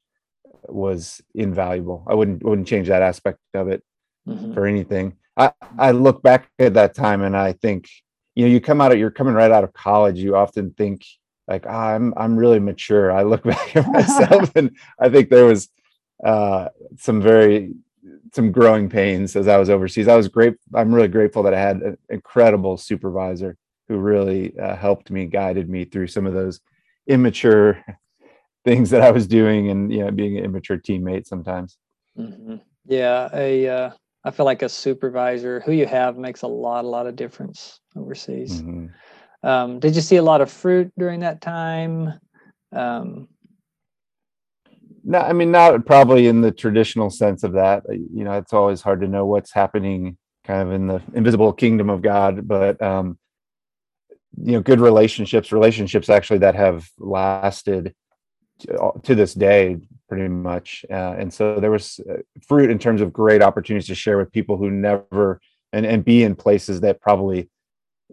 was 0.68 1.20
invaluable. 1.34 2.04
I 2.06 2.14
wouldn't 2.14 2.44
wouldn't 2.44 2.68
change 2.68 2.86
that 2.86 3.02
aspect 3.02 3.40
of 3.52 3.66
it 3.66 3.82
mm-hmm. 4.28 4.54
for 4.54 4.64
anything. 4.64 5.16
I, 5.36 5.52
I 5.76 5.90
look 5.90 6.22
back 6.22 6.48
at 6.60 6.74
that 6.74 6.94
time 6.94 7.22
and 7.22 7.36
I 7.36 7.52
think, 7.52 7.88
you 8.36 8.44
know, 8.44 8.50
you 8.52 8.60
come 8.60 8.80
out 8.80 8.92
of 8.92 8.98
you're 8.98 9.10
coming 9.10 9.34
right 9.34 9.50
out 9.50 9.64
of 9.64 9.72
college, 9.72 10.18
you 10.18 10.36
often 10.36 10.70
think 10.70 11.04
like 11.48 11.66
oh, 11.66 11.70
I'm 11.70 12.14
I'm 12.16 12.36
really 12.36 12.60
mature. 12.60 13.10
I 13.10 13.24
look 13.24 13.42
back 13.54 13.74
at 13.74 13.88
myself 13.88 14.52
and 14.54 14.70
I 15.00 15.08
think 15.08 15.30
there 15.30 15.46
was 15.46 15.68
uh, 16.24 16.68
some 16.96 17.20
very 17.20 17.72
some 18.34 18.52
growing 18.52 18.88
pains 18.88 19.34
as 19.34 19.48
I 19.48 19.56
was 19.56 19.68
overseas. 19.68 20.06
I 20.06 20.14
was 20.14 20.28
great. 20.28 20.54
I'm 20.74 20.94
really 20.94 21.08
grateful 21.08 21.42
that 21.42 21.54
I 21.54 21.60
had 21.60 21.76
an 21.78 21.98
incredible 22.08 22.76
supervisor 22.76 23.56
who 23.88 23.98
really 23.98 24.56
uh, 24.56 24.76
helped 24.76 25.10
me, 25.10 25.26
guided 25.26 25.68
me 25.68 25.84
through 25.84 26.06
some 26.06 26.24
of 26.24 26.34
those 26.34 26.60
immature 27.10 27.84
things 28.64 28.90
that 28.90 29.02
I 29.02 29.10
was 29.10 29.26
doing, 29.26 29.70
and 29.70 29.92
you 29.92 30.04
know, 30.04 30.10
being 30.10 30.38
an 30.38 30.44
immature 30.44 30.78
teammate 30.78 31.26
sometimes. 31.26 31.78
Mm-hmm. 32.18 32.56
Yeah, 32.86 33.28
a 33.34 33.68
uh, 33.68 33.90
I 34.24 34.30
feel 34.30 34.46
like 34.46 34.62
a 34.62 34.68
supervisor 34.68 35.60
who 35.60 35.72
you 35.72 35.86
have 35.86 36.16
makes 36.16 36.42
a 36.42 36.46
lot, 36.46 36.84
a 36.84 36.88
lot 36.88 37.06
of 37.06 37.16
difference 37.16 37.80
overseas. 37.96 38.62
Mm-hmm. 38.62 38.86
Um, 39.42 39.78
did 39.80 39.96
you 39.96 40.02
see 40.02 40.16
a 40.16 40.22
lot 40.22 40.42
of 40.42 40.50
fruit 40.50 40.92
during 40.98 41.20
that 41.20 41.40
time? 41.40 42.12
Um, 42.74 43.28
no, 45.02 45.18
I 45.18 45.32
mean 45.32 45.50
not 45.50 45.86
probably 45.86 46.26
in 46.26 46.42
the 46.42 46.52
traditional 46.52 47.10
sense 47.10 47.42
of 47.42 47.52
that. 47.52 47.84
Uh, 47.88 47.92
you 47.92 48.24
know, 48.24 48.32
it's 48.32 48.52
always 48.52 48.82
hard 48.82 49.00
to 49.00 49.08
know 49.08 49.24
what's 49.26 49.52
happening 49.52 50.18
kind 50.44 50.68
of 50.68 50.74
in 50.74 50.86
the 50.86 51.02
invisible 51.14 51.52
kingdom 51.52 51.88
of 51.88 52.02
God, 52.02 52.46
but 52.46 52.80
um, 52.82 53.18
you 54.36 54.52
know, 54.52 54.60
good 54.60 54.80
relationships, 54.80 55.52
relationships 55.52 56.08
actually 56.08 56.38
that 56.38 56.54
have 56.54 56.88
lasted 56.98 57.94
to, 58.60 58.92
to 59.02 59.14
this 59.14 59.34
day, 59.34 59.78
pretty 60.08 60.28
much. 60.28 60.84
Uh, 60.90 61.14
and 61.18 61.32
so 61.32 61.60
there 61.60 61.70
was 61.70 62.00
uh, 62.10 62.16
fruit 62.46 62.70
in 62.70 62.78
terms 62.78 63.00
of 63.00 63.12
great 63.12 63.42
opportunities 63.42 63.88
to 63.88 63.94
share 63.94 64.18
with 64.18 64.32
people 64.32 64.56
who 64.56 64.70
never 64.70 65.40
and 65.72 65.86
and 65.86 66.04
be 66.04 66.22
in 66.22 66.34
places 66.34 66.80
that 66.80 67.00
probably 67.00 67.48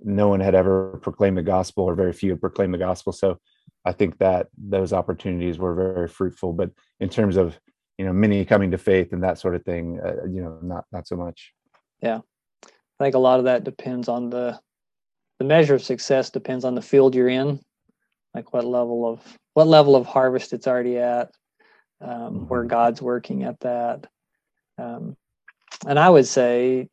no 0.03 0.27
one 0.27 0.39
had 0.39 0.55
ever 0.55 0.99
proclaimed 1.01 1.37
the 1.37 1.43
gospel 1.43 1.85
or 1.85 1.95
very 1.95 2.13
few 2.13 2.31
had 2.31 2.41
proclaimed 2.41 2.73
the 2.73 2.77
gospel. 2.77 3.11
So 3.11 3.39
I 3.83 3.93
think 3.93 4.17
that 4.19 4.47
those 4.57 4.93
opportunities 4.93 5.57
were 5.57 5.73
very 5.73 6.07
fruitful. 6.07 6.53
But 6.53 6.71
in 6.99 7.09
terms 7.09 7.35
of 7.35 7.59
you 7.97 8.05
know 8.05 8.13
many 8.13 8.45
coming 8.45 8.71
to 8.71 8.77
faith 8.77 9.11
and 9.11 9.23
that 9.23 9.39
sort 9.39 9.55
of 9.55 9.63
thing, 9.63 9.99
uh, 10.03 10.25
you 10.25 10.41
know, 10.41 10.59
not 10.61 10.85
not 10.91 11.07
so 11.07 11.15
much. 11.15 11.53
Yeah, 12.01 12.19
I 12.63 13.03
think 13.03 13.15
a 13.15 13.19
lot 13.19 13.39
of 13.39 13.45
that 13.45 13.63
depends 13.63 14.07
on 14.07 14.29
the 14.29 14.59
the 15.39 15.45
measure 15.45 15.75
of 15.75 15.83
success 15.83 16.29
depends 16.29 16.65
on 16.65 16.75
the 16.75 16.81
field 16.81 17.15
you're 17.15 17.29
in, 17.29 17.59
like 18.33 18.53
what 18.53 18.65
level 18.65 19.07
of 19.07 19.37
what 19.53 19.67
level 19.67 19.95
of 19.95 20.05
harvest 20.05 20.53
it's 20.53 20.67
already 20.67 20.97
at, 20.97 21.31
um, 22.01 22.11
mm-hmm. 22.11 22.37
where 22.45 22.63
God's 22.63 23.01
working 23.01 23.43
at 23.43 23.59
that. 23.61 24.07
Um, 24.77 25.15
and 25.87 25.97
I 25.97 26.09
would 26.09 26.27
say, 26.27 26.89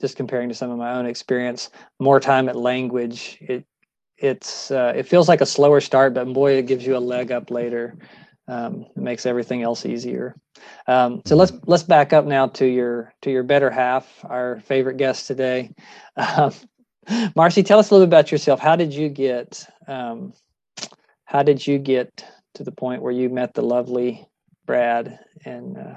just 0.00 0.16
comparing 0.16 0.48
to 0.48 0.54
some 0.54 0.70
of 0.70 0.78
my 0.78 0.94
own 0.94 1.06
experience, 1.06 1.70
more 2.00 2.18
time 2.20 2.48
at 2.48 2.56
language, 2.56 3.38
it 3.40 3.64
it's 4.18 4.70
uh, 4.70 4.92
it 4.94 5.06
feels 5.06 5.28
like 5.28 5.40
a 5.40 5.46
slower 5.46 5.80
start, 5.80 6.14
but 6.14 6.32
boy, 6.32 6.52
it 6.52 6.66
gives 6.66 6.86
you 6.86 6.96
a 6.96 6.98
leg 6.98 7.32
up 7.32 7.50
later. 7.50 7.98
Um, 8.48 8.86
it 8.96 9.02
makes 9.02 9.26
everything 9.26 9.62
else 9.62 9.86
easier. 9.86 10.36
Um, 10.86 11.22
so 11.24 11.36
let's 11.36 11.52
let's 11.66 11.82
back 11.82 12.12
up 12.12 12.24
now 12.24 12.46
to 12.48 12.66
your 12.66 13.12
to 13.22 13.30
your 13.30 13.42
better 13.42 13.70
half, 13.70 14.24
our 14.24 14.60
favorite 14.60 14.96
guest 14.96 15.26
today. 15.26 15.70
Um, 16.14 16.52
Marcy, 17.36 17.62
tell 17.62 17.78
us 17.78 17.90
a 17.90 17.94
little 17.94 18.06
bit 18.06 18.10
about 18.10 18.32
yourself. 18.32 18.60
How 18.60 18.76
did 18.76 18.94
you 18.94 19.08
get 19.08 19.66
um, 19.88 20.32
how 21.24 21.42
did 21.42 21.66
you 21.66 21.78
get 21.78 22.24
to 22.54 22.62
the 22.62 22.72
point 22.72 23.02
where 23.02 23.12
you 23.12 23.30
met 23.30 23.54
the 23.54 23.62
lovely 23.62 24.28
Brad 24.66 25.18
and 25.44 25.78
uh... 25.78 25.94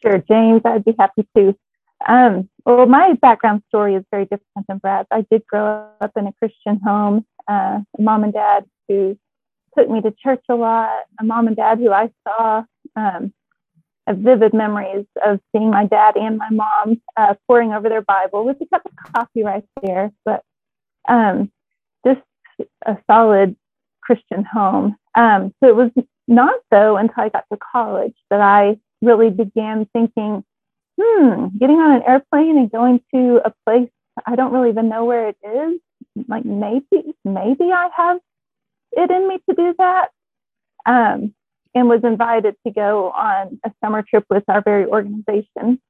Sure, 0.00 0.18
James, 0.18 0.62
I'd 0.64 0.84
be 0.84 0.94
happy 0.98 1.26
to. 1.36 1.56
Um, 2.08 2.48
well, 2.64 2.86
my 2.86 3.14
background 3.14 3.62
story 3.68 3.94
is 3.94 4.04
very 4.10 4.24
different 4.24 4.66
than 4.68 4.78
Brad's. 4.78 5.08
I 5.10 5.26
did 5.30 5.46
grow 5.46 5.88
up 6.00 6.12
in 6.16 6.26
a 6.26 6.32
Christian 6.34 6.80
home, 6.84 7.26
uh, 7.48 7.80
mom 7.98 8.24
and 8.24 8.32
dad 8.32 8.64
who 8.88 9.18
took 9.76 9.88
me 9.88 10.00
to 10.00 10.12
church 10.22 10.44
a 10.48 10.54
lot, 10.54 11.04
a 11.20 11.24
mom 11.24 11.46
and 11.46 11.56
dad 11.56 11.78
who 11.78 11.92
I 11.92 12.10
saw 12.26 12.64
um, 12.96 13.32
have 14.06 14.18
vivid 14.18 14.52
memories 14.52 15.06
of 15.24 15.40
seeing 15.52 15.70
my 15.70 15.86
dad 15.86 16.16
and 16.16 16.38
my 16.38 16.50
mom 16.50 17.00
uh, 17.16 17.34
poring 17.46 17.72
over 17.72 17.88
their 17.88 18.02
Bible 18.02 18.44
with 18.44 18.60
a 18.60 18.66
cup 18.66 18.82
of 18.84 19.12
coffee 19.12 19.42
right 19.42 19.64
there. 19.82 20.12
But 20.24 20.42
um, 21.08 21.50
just 22.06 22.20
a 22.86 22.96
solid 23.10 23.56
Christian 24.02 24.44
home. 24.44 24.96
Um, 25.14 25.54
so 25.60 25.68
it 25.68 25.76
was 25.76 25.90
not 26.26 26.54
so 26.72 26.96
until 26.96 27.24
I 27.24 27.28
got 27.28 27.44
to 27.52 27.58
college 27.58 28.14
that 28.30 28.40
I 28.40 28.78
really 29.00 29.30
began 29.30 29.86
thinking, 29.92 30.44
hmm, 31.00 31.46
getting 31.58 31.76
on 31.76 31.96
an 31.96 32.02
airplane 32.06 32.58
and 32.58 32.70
going 32.70 33.00
to 33.14 33.40
a 33.44 33.52
place 33.66 33.90
I 34.26 34.36
don't 34.36 34.52
really 34.52 34.70
even 34.70 34.88
know 34.88 35.04
where 35.04 35.28
it 35.28 35.36
is. 35.44 35.80
Like 36.28 36.44
maybe, 36.44 37.14
maybe 37.24 37.72
I 37.72 37.88
have 37.96 38.18
it 38.92 39.10
in 39.10 39.28
me 39.28 39.38
to 39.48 39.54
do 39.54 39.74
that. 39.78 40.08
Um, 40.84 41.34
and 41.74 41.88
was 41.88 42.04
invited 42.04 42.56
to 42.66 42.72
go 42.72 43.10
on 43.10 43.60
a 43.64 43.72
summer 43.82 44.02
trip 44.02 44.24
with 44.30 44.44
our 44.48 44.62
very 44.62 44.86
organization. 44.86 45.80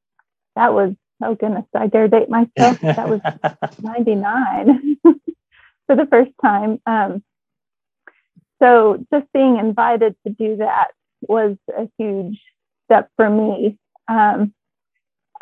That 0.56 0.74
was, 0.74 0.94
oh 1.22 1.34
goodness, 1.34 1.64
I 1.74 1.86
dare 1.86 2.08
date 2.08 2.28
myself. 2.28 2.80
That 2.80 3.08
was 3.08 3.20
99 3.82 4.98
for 5.86 5.96
the 5.96 6.06
first 6.10 6.32
time. 6.42 6.80
Um, 6.86 7.22
so 8.62 9.04
just 9.12 9.26
being 9.32 9.58
invited 9.58 10.14
to 10.26 10.32
do 10.32 10.56
that 10.56 10.88
was 11.22 11.56
a 11.76 11.88
huge 11.98 12.40
step 12.86 13.10
for 13.16 13.28
me. 13.28 13.78
Um, 14.08 14.54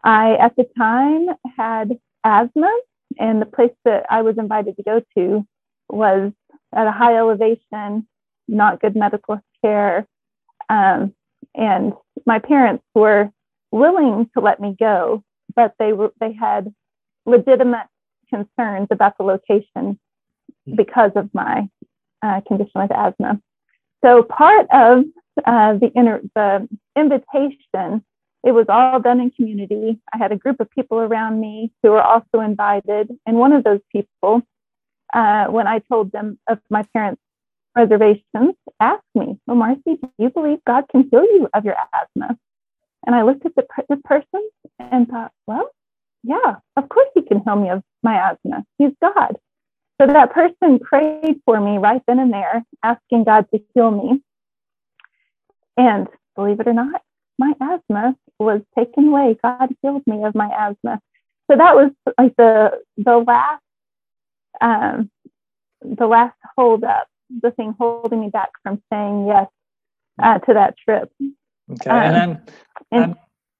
I, 0.03 0.37
at 0.37 0.57
the 0.57 0.67
time, 0.79 1.27
had 1.57 1.99
asthma, 2.25 2.71
and 3.19 3.43
the 3.43 3.47
place 3.47 3.75
that 3.85 4.07
I 4.09 4.23
was 4.23 4.39
invited 4.39 4.77
to 4.77 4.83
go 4.83 5.03
to 5.17 5.47
was 5.91 6.33
at 6.75 6.87
a 6.87 6.93
high 6.93 7.17
elevation, 7.17 8.07
not 8.49 8.81
good 8.81 8.97
medical 8.97 9.41
care. 9.63 10.07
Um, 10.71 11.15
and 11.55 11.93
my 12.27 12.39
parents 12.39 12.85
were 12.95 13.31
willing 13.73 14.31
to 14.35 14.41
let 14.41 14.61
me 14.61 14.77
go, 14.79 15.23
but 15.55 15.75
they 15.79 15.93
were 15.93 16.13
they 16.21 16.33
had 16.33 16.73
legitimate 17.27 17.89
concerns 18.29 18.89
about 18.91 19.19
the 19.19 19.25
location 19.25 19.99
because 20.77 21.11
of 21.17 21.29
my 21.35 21.69
uh, 22.23 22.41
condition 22.47 22.81
with 22.81 22.93
asthma. 22.93 23.41
So 24.05 24.23
part 24.23 24.67
of 24.73 25.05
uh, 25.45 25.75
the, 25.75 25.91
inter- 25.95 26.23
the 26.35 26.69
invitation, 26.97 28.05
it 28.45 28.53
was 28.53 28.67
all 28.69 29.01
done 29.01 29.21
in 29.21 29.31
community. 29.31 30.01
I 30.13 30.19
had 30.19 30.33
a 30.33 30.37
group 30.37 30.61
of 30.61 30.71
people 30.71 30.99
around 30.99 31.41
me 31.41 31.73
who 31.83 31.91
were 31.91 32.03
also 32.03 32.41
invited. 32.41 33.11
And 33.27 33.37
one 33.37 33.53
of 33.53 33.65
those 33.65 33.81
people, 33.93 34.43
uh, 35.13 35.47
when 35.47 35.67
I 35.67 35.81
told 35.81 36.13
them 36.13 36.39
of 36.49 36.59
my 36.71 36.85
parents' 36.95 37.21
reservations, 37.77 38.55
asked 38.81 39.03
me, 39.15 39.39
Well, 39.47 39.57
Marcy, 39.57 39.83
do 39.87 40.11
you 40.19 40.31
believe 40.31 40.59
God 40.67 40.85
can 40.91 41.09
heal 41.11 41.25
you 41.25 41.49
of 41.55 41.65
your 41.65 41.77
asthma? 41.95 42.39
And 43.07 43.15
I 43.15 43.23
looked 43.23 43.47
at 43.47 43.55
the, 43.55 43.67
the 43.89 43.97
person 43.99 44.49
and 44.79 45.09
thought, 45.09 45.33
Well, 45.47 45.71
yeah, 46.23 46.57
of 46.77 46.89
course 46.89 47.09
he 47.15 47.23
can 47.23 47.43
heal 47.45 47.57
me 47.57 47.71
of 47.71 47.83
my 48.03 48.31
asthma. 48.31 48.65
He's 48.79 48.93
God. 49.03 49.37
So 50.01 50.07
that 50.07 50.33
person 50.33 50.79
prayed 50.79 51.41
for 51.45 51.61
me 51.61 51.79
right 51.79 52.03
then 52.07 52.19
and 52.19 52.33
there, 52.33 52.65
asking 52.83 53.25
God 53.25 53.47
to 53.53 53.61
heal 53.75 53.91
me. 53.91 54.23
And 55.77 56.09
believe 56.37 56.61
it 56.61 56.69
or 56.69 56.73
not, 56.73 57.03
my 57.39 57.53
asthma 57.61 58.17
was 58.39 58.63
taken 58.79 59.09
away. 59.09 59.37
God 59.43 59.75
healed 59.83 60.07
me 60.07 60.25
of 60.25 60.35
my 60.35 60.49
asthma. 60.49 61.01
So 61.51 61.57
that 61.57 61.75
was 61.75 61.91
like 62.19 62.35
the 62.37 62.81
the 62.97 63.19
last 63.19 63.63
um, 64.61 65.11
the 65.83 66.07
last 66.07 66.37
hold 66.57 66.85
up, 66.85 67.09
the 67.43 67.51
thing 67.53 67.75
holding 67.79 68.21
me 68.21 68.29
back 68.29 68.51
from 68.63 68.83
saying 68.93 69.27
yes 69.27 69.47
uh, 70.21 70.39
to 70.41 70.55
that 70.55 70.77
trip. 70.79 71.11
Okay, 71.73 71.91
um, 71.91 71.97
and 71.97 72.17
I'm, 72.17 72.31
and, 72.91 73.05
I'm 73.05 73.17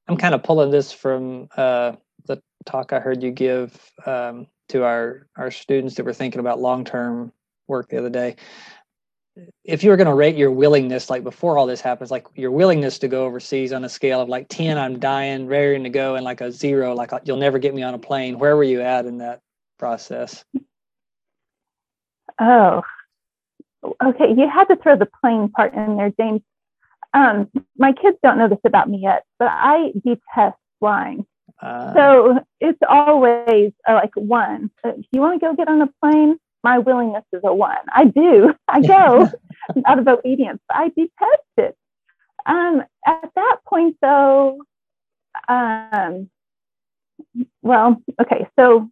I'm 0.09 0.17
kind 0.17 0.35
of 0.35 0.43
pulling 0.43 0.71
this 0.71 0.93
from 0.93 1.49
uh, 1.57 1.93
the 2.27 2.43
talk 2.67 2.93
I 2.93 2.99
heard 2.99 3.23
you 3.23 3.31
give 3.31 3.79
um, 4.07 4.49
to 4.71 4.85
our 4.85 5.29
our 5.37 5.51
students 5.51 5.95
that 5.95 6.05
were 6.05 6.13
thinking 6.13 6.41
about 6.41 6.61
long 6.61 6.85
term 6.85 7.33
work 7.69 7.89
the 7.89 7.99
other 7.99 8.11
day. 8.11 8.37
If 9.65 9.85
you 9.85 9.91
were 9.91 9.97
going 9.97 10.09
to 10.09 10.15
rate 10.15 10.37
your 10.37 10.51
willingness, 10.51 11.09
like 11.09 11.23
before 11.23 11.57
all 11.57 11.67
this 11.67 11.81
happens, 11.81 12.11
like 12.11 12.27
your 12.35 12.51
willingness 12.51 12.99
to 12.99 13.09
go 13.09 13.25
overseas 13.25 13.73
on 13.73 13.85
a 13.85 13.89
scale 13.89 14.21
of 14.21 14.29
like 14.29 14.49
10, 14.49 14.77
I'm 14.77 14.99
dying, 14.99 15.47
raring 15.47 15.85
to 15.85 15.89
go, 15.89 16.17
and 16.17 16.25
like 16.25 16.41
a 16.41 16.51
zero, 16.51 16.95
like 16.95 17.13
you'll 17.25 17.37
never 17.37 17.59
get 17.59 17.73
me 17.73 17.83
on 17.83 17.95
a 17.95 17.99
plane, 17.99 18.39
where 18.39 18.57
were 18.57 18.65
you 18.65 18.83
at 18.83 19.07
in 19.07 19.19
that 19.19 19.41
process? 19.79 20.45
Oh, 22.41 22.83
okay. 23.85 24.35
You 24.37 24.49
had 24.49 24.65
to 24.65 24.77
throw 24.77 24.97
the 24.97 25.09
plane 25.21 25.49
part 25.49 25.75
in 25.75 25.97
there, 25.97 26.13
James. 26.19 26.43
Um, 27.13 27.51
my 27.77 27.93
kids 27.93 28.17
don't 28.23 28.39
know 28.39 28.49
this 28.49 28.59
about 28.65 28.89
me 28.89 28.99
yet, 29.03 29.25
but 29.39 29.49
I 29.51 29.93
detest 30.05 30.57
flying. 30.79 31.27
Uh, 31.61 31.93
so 31.95 32.41
it's 32.61 32.79
always 32.89 33.73
uh, 33.89 33.95
like 33.95 34.15
one. 34.15 34.71
Uh, 34.85 34.91
if 34.91 35.07
you 35.13 35.21
want 35.21 35.41
to 35.41 35.47
go 35.47 35.55
get 35.55 35.69
on 35.69 35.83
a 35.83 35.91
plane, 36.01 36.39
my 36.63 36.79
willingness 36.79 37.25
is 37.33 37.41
a 37.45 37.55
one. 37.55 37.77
I 37.93 38.05
do. 38.05 38.55
I 38.69 38.81
go 38.81 39.29
out 39.87 39.99
of 39.99 40.09
obedience. 40.09 40.61
But 40.69 40.77
I 40.77 40.89
detest 40.89 41.49
it. 41.57 41.77
Um, 42.47 42.83
at 43.07 43.31
that 43.35 43.57
point, 43.67 43.97
though, 44.01 44.63
um, 45.49 46.31
well, 47.63 48.01
okay. 48.21 48.47
So 48.59 48.91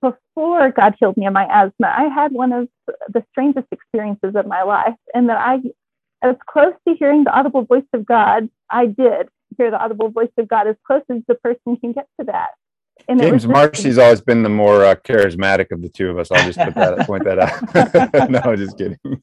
before 0.00 0.70
God 0.70 0.94
healed 0.98 1.16
me 1.16 1.26
of 1.26 1.32
my 1.32 1.46
asthma, 1.50 1.88
I 1.88 2.04
had 2.04 2.32
one 2.32 2.52
of 2.52 2.68
the 3.08 3.24
strangest 3.30 3.66
experiences 3.70 4.34
of 4.34 4.46
my 4.46 4.62
life, 4.62 4.94
and 5.14 5.28
that 5.28 5.38
I, 5.38 5.60
as 6.22 6.36
close 6.46 6.74
to 6.86 6.94
hearing 6.94 7.24
the 7.24 7.36
audible 7.36 7.62
voice 7.62 7.84
of 7.92 8.04
God, 8.06 8.48
I 8.70 8.86
did 8.86 9.28
hear 9.56 9.70
the 9.70 9.78
audible 9.78 10.10
voice 10.10 10.30
of 10.36 10.48
God 10.48 10.66
as 10.66 10.76
close 10.86 11.02
as 11.10 11.22
the 11.28 11.34
person 11.36 11.76
can 11.76 11.92
get 11.92 12.08
to 12.20 12.26
that. 12.26 12.50
And 13.08 13.20
James 13.20 13.46
Marcy's 13.46 13.98
always 13.98 14.20
been 14.20 14.42
the 14.42 14.48
more 14.48 14.84
uh, 14.84 14.94
charismatic 14.96 15.70
of 15.70 15.82
the 15.82 15.88
two 15.88 16.10
of 16.10 16.18
us. 16.18 16.30
I'll 16.32 16.44
just 16.44 16.58
put 16.58 16.74
that 16.74 16.98
point 17.06 17.24
that 17.24 17.38
out. 17.38 18.30
no, 18.30 18.56
just 18.56 18.76
kidding. 18.78 18.98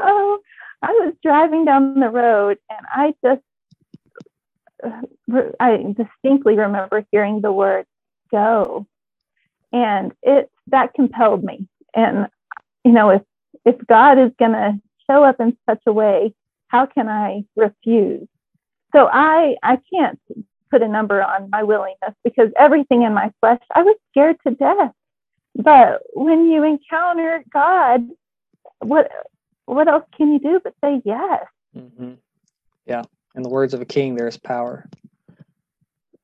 oh, 0.00 0.38
I 0.82 0.88
was 0.88 1.14
driving 1.22 1.64
down 1.64 2.00
the 2.00 2.08
road 2.08 2.58
and 2.68 2.86
I 2.92 3.14
just 3.24 3.42
I 5.60 5.94
distinctly 5.94 6.56
remember 6.56 7.04
hearing 7.12 7.42
the 7.42 7.52
word 7.52 7.84
go. 8.30 8.86
And 9.72 10.12
it 10.22 10.50
that 10.68 10.94
compelled 10.94 11.44
me. 11.44 11.66
And 11.94 12.28
you 12.84 12.92
know, 12.92 13.10
if 13.10 13.22
if 13.64 13.76
God 13.86 14.18
is 14.18 14.32
gonna 14.38 14.80
show 15.08 15.24
up 15.24 15.40
in 15.40 15.56
such 15.66 15.82
a 15.86 15.92
way 15.92 16.34
how 16.70 16.86
can 16.86 17.08
I 17.08 17.44
refuse? 17.56 18.28
So 18.94 19.08
I 19.12 19.56
I 19.62 19.78
can't 19.92 20.18
put 20.70 20.82
a 20.82 20.88
number 20.88 21.22
on 21.22 21.50
my 21.50 21.64
willingness 21.64 22.14
because 22.22 22.50
everything 22.56 23.02
in 23.02 23.12
my 23.12 23.32
flesh, 23.40 23.60
I 23.74 23.82
was 23.82 23.96
scared 24.10 24.36
to 24.46 24.54
death. 24.54 24.92
But 25.56 26.02
when 26.14 26.48
you 26.48 26.62
encounter 26.62 27.44
God, 27.52 28.08
what 28.78 29.10
what 29.66 29.88
else 29.88 30.04
can 30.16 30.32
you 30.32 30.38
do 30.38 30.60
but 30.62 30.74
say 30.82 31.02
yes? 31.04 31.44
Mm-hmm. 31.76 32.12
Yeah. 32.86 33.02
In 33.34 33.42
the 33.42 33.48
words 33.48 33.74
of 33.74 33.80
a 33.80 33.84
king, 33.84 34.14
there 34.14 34.28
is 34.28 34.36
power. 34.36 34.88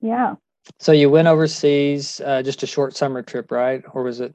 Yeah. 0.00 0.36
So 0.78 0.92
you 0.92 1.10
went 1.10 1.28
overseas, 1.28 2.20
uh, 2.24 2.42
just 2.42 2.62
a 2.62 2.66
short 2.66 2.96
summer 2.96 3.22
trip, 3.22 3.50
right? 3.50 3.82
Or 3.92 4.02
was 4.02 4.20
it? 4.20 4.34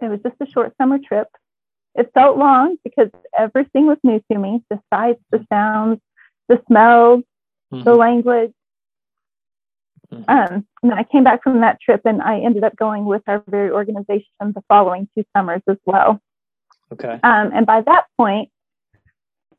It 0.00 0.08
was 0.08 0.20
just 0.22 0.36
a 0.40 0.46
short 0.46 0.74
summer 0.76 0.98
trip 0.98 1.28
it 1.94 2.10
felt 2.14 2.38
long 2.38 2.76
because 2.84 3.10
everything 3.36 3.86
was 3.86 3.98
new 4.02 4.22
to 4.30 4.38
me 4.38 4.62
the 4.70 4.80
sights, 4.92 5.22
the 5.30 5.44
sounds, 5.52 6.00
the 6.48 6.60
smells, 6.66 7.22
mm-hmm. 7.72 7.84
the 7.84 7.94
language. 7.94 8.52
Mm-hmm. 10.12 10.24
Um, 10.28 10.66
and 10.82 10.94
I 10.94 11.04
came 11.04 11.24
back 11.24 11.42
from 11.42 11.60
that 11.60 11.80
trip 11.80 12.02
and 12.04 12.22
I 12.22 12.40
ended 12.40 12.64
up 12.64 12.76
going 12.76 13.04
with 13.04 13.22
our 13.26 13.42
very 13.46 13.70
organization 13.70 14.24
the 14.40 14.62
following 14.68 15.08
two 15.14 15.24
summers 15.36 15.62
as 15.68 15.78
well. 15.84 16.20
Okay. 16.92 17.18
Um, 17.22 17.50
and 17.54 17.66
by 17.66 17.80
that 17.82 18.06
point, 18.18 18.50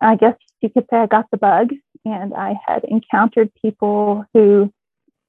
I 0.02 0.16
guess 0.16 0.36
you 0.62 0.70
could 0.70 0.86
say 0.90 0.98
I 0.98 1.08
got 1.08 1.30
the 1.32 1.38
bug 1.38 1.72
and 2.06 2.34
I 2.34 2.60
had 2.66 2.84
encountered 2.84 3.52
people 3.62 4.26
who, 4.34 4.72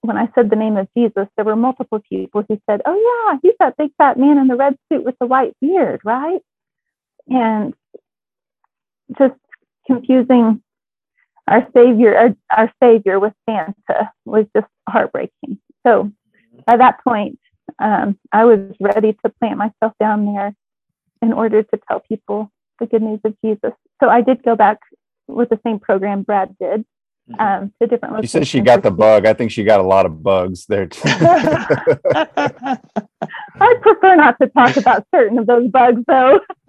when 0.04 0.18
I 0.18 0.28
said 0.34 0.50
the 0.50 0.56
name 0.56 0.76
of 0.76 0.88
Jesus, 0.96 1.28
there 1.36 1.46
were 1.46 1.56
multiple 1.56 2.00
people 2.08 2.44
who 2.48 2.60
said, 2.70 2.82
Oh, 2.86 3.28
yeah, 3.32 3.38
he's 3.42 3.56
that 3.60 3.76
big 3.78 3.92
fat 3.98 4.18
man 4.18 4.38
in 4.38 4.48
the 4.48 4.56
red 4.56 4.76
suit 4.92 5.04
with 5.04 5.16
the 5.20 5.26
white 5.26 5.54
beard, 5.60 6.00
right? 6.04 6.40
and 7.28 7.74
just 9.18 9.34
confusing 9.86 10.62
our 11.48 11.66
savior 11.76 12.16
our, 12.16 12.36
our 12.56 12.72
savior 12.82 13.20
with 13.20 13.34
santa 13.48 14.12
was 14.24 14.46
just 14.56 14.68
heartbreaking 14.88 15.58
so 15.86 16.10
by 16.66 16.76
that 16.76 17.02
point 17.04 17.38
um, 17.80 18.18
i 18.32 18.44
was 18.44 18.60
ready 18.80 19.14
to 19.24 19.32
plant 19.40 19.58
myself 19.58 19.92
down 20.00 20.26
there 20.26 20.54
in 21.22 21.32
order 21.32 21.62
to 21.62 21.80
tell 21.88 22.00
people 22.00 22.50
the 22.80 22.86
good 22.86 23.02
news 23.02 23.20
of 23.24 23.36
jesus 23.44 23.72
so 24.02 24.08
i 24.08 24.20
did 24.20 24.42
go 24.42 24.56
back 24.56 24.78
with 25.28 25.48
the 25.50 25.60
same 25.66 25.78
program 25.78 26.22
brad 26.22 26.56
did. 26.60 26.84
Um, 27.38 27.72
to 27.80 27.86
different 27.86 28.22
she 28.22 28.28
says 28.28 28.46
she 28.46 28.60
got 28.60 28.82
the 28.82 28.90
bug 28.90 29.26
i 29.26 29.32
think 29.32 29.50
she 29.50 29.64
got 29.64 29.80
a 29.80 29.82
lot 29.82 30.04
of 30.04 30.22
bugs 30.22 30.66
there 30.66 30.86
too 30.86 31.00
I 33.60 33.74
prefer 33.80 34.16
not 34.16 34.36
to 34.40 34.48
talk 34.48 34.76
about 34.76 35.06
certain 35.14 35.38
of 35.38 35.46
those 35.46 35.68
bugs, 35.68 36.02
though. 36.06 36.40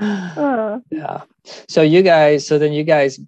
uh. 0.00 0.80
Yeah. 0.90 1.22
So 1.68 1.82
you 1.82 2.02
guys, 2.02 2.46
so 2.46 2.58
then 2.58 2.72
you 2.72 2.84
guys, 2.84 3.20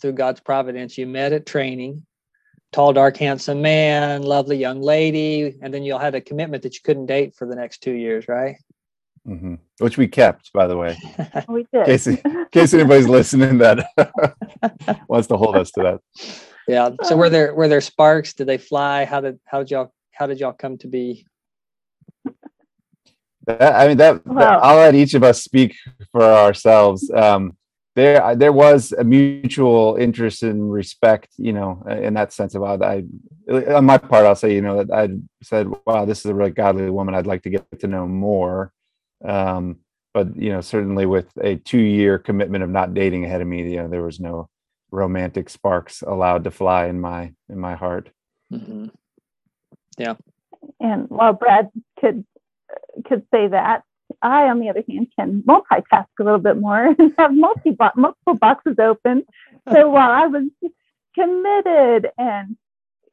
through 0.00 0.12
God's 0.12 0.40
providence, 0.40 0.96
you 0.96 1.06
met 1.06 1.32
at 1.32 1.46
training. 1.46 2.04
Tall, 2.72 2.92
dark, 2.92 3.16
handsome 3.16 3.62
man, 3.62 4.22
lovely 4.22 4.56
young 4.56 4.80
lady, 4.80 5.56
and 5.62 5.72
then 5.72 5.84
you 5.84 5.92
all 5.92 6.00
had 6.00 6.16
a 6.16 6.20
commitment 6.20 6.64
that 6.64 6.74
you 6.74 6.80
couldn't 6.82 7.06
date 7.06 7.36
for 7.36 7.46
the 7.46 7.54
next 7.54 7.82
two 7.82 7.92
years, 7.92 8.26
right? 8.26 8.56
Mm-hmm. 9.26 9.54
Which 9.78 9.96
we 9.96 10.06
kept, 10.06 10.52
by 10.52 10.66
the 10.66 10.76
way. 10.76 10.96
we 11.48 11.66
did. 11.72 11.80
In 11.80 11.84
case, 11.86 12.06
in 12.06 12.46
case 12.52 12.74
anybody's 12.74 13.08
listening 13.08 13.58
that 13.58 13.86
wants 15.08 15.28
to 15.28 15.36
hold 15.36 15.56
us 15.56 15.70
to 15.72 15.82
that. 15.82 16.38
Yeah. 16.68 16.90
So 17.04 17.16
were 17.16 17.30
there 17.30 17.54
were 17.54 17.68
there 17.68 17.80
sparks? 17.80 18.34
Did 18.34 18.46
they 18.46 18.58
fly? 18.58 19.04
How 19.04 19.20
did 19.20 19.40
how 19.46 19.58
did 19.60 19.70
y'all 19.70 19.92
how 20.12 20.26
did 20.26 20.40
y'all 20.40 20.52
come 20.52 20.78
to 20.78 20.88
be? 20.88 21.26
That, 23.46 23.74
I 23.74 23.88
mean, 23.88 23.98
that, 23.98 24.26
wow. 24.26 24.40
that, 24.40 24.64
I'll 24.64 24.76
let 24.76 24.94
each 24.94 25.14
of 25.14 25.22
us 25.22 25.42
speak 25.42 25.76
for 26.12 26.22
ourselves. 26.22 27.10
Um, 27.10 27.56
there, 27.94 28.34
there 28.34 28.52
was 28.52 28.92
a 28.92 29.04
mutual 29.04 29.96
interest 29.96 30.42
and 30.42 30.72
respect, 30.72 31.28
you 31.36 31.52
know, 31.52 31.84
in 31.88 32.14
that 32.14 32.32
sense 32.32 32.54
about 32.54 32.82
I, 32.82 33.04
on 33.48 33.84
my 33.84 33.98
part, 33.98 34.26
I'll 34.26 34.34
say, 34.34 34.54
you 34.54 34.62
know, 34.62 34.82
that 34.82 34.92
I 34.92 35.10
said, 35.42 35.68
wow, 35.86 36.04
this 36.04 36.20
is 36.20 36.26
a 36.26 36.34
really 36.34 36.50
godly 36.50 36.90
woman. 36.90 37.14
I'd 37.14 37.26
like 37.26 37.42
to 37.42 37.50
get 37.50 37.66
to 37.80 37.86
know 37.86 38.06
more. 38.06 38.72
Um, 39.24 39.78
but 40.12 40.36
you 40.36 40.50
know, 40.50 40.60
certainly 40.60 41.06
with 41.06 41.26
a 41.40 41.56
two-year 41.56 42.18
commitment 42.18 42.62
of 42.62 42.70
not 42.70 42.94
dating 42.94 43.24
ahead 43.24 43.40
of 43.40 43.46
me, 43.46 43.68
you 43.70 43.76
know, 43.78 43.88
there 43.88 44.02
was 44.02 44.20
no 44.20 44.48
romantic 44.90 45.50
sparks 45.50 46.02
allowed 46.02 46.44
to 46.44 46.50
fly 46.50 46.86
in 46.86 47.00
my 47.00 47.32
in 47.48 47.58
my 47.58 47.74
heart. 47.74 48.10
Mm-hmm. 48.52 48.86
Yeah. 49.98 50.14
And 50.80 51.08
while 51.08 51.32
Brad 51.32 51.70
could 51.98 52.24
could 53.04 53.26
say 53.32 53.48
that, 53.48 53.82
I, 54.22 54.48
on 54.48 54.60
the 54.60 54.70
other 54.70 54.84
hand, 54.88 55.08
can 55.18 55.42
multitask 55.42 56.06
a 56.20 56.24
little 56.24 56.38
bit 56.38 56.58
more 56.58 56.94
and 56.98 57.12
have 57.18 57.34
multi 57.34 57.76
multiple 57.96 58.34
boxes 58.34 58.76
open. 58.78 59.24
So 59.72 59.88
while 59.90 60.10
I 60.10 60.26
was 60.26 60.44
committed 61.14 62.10
and 62.18 62.56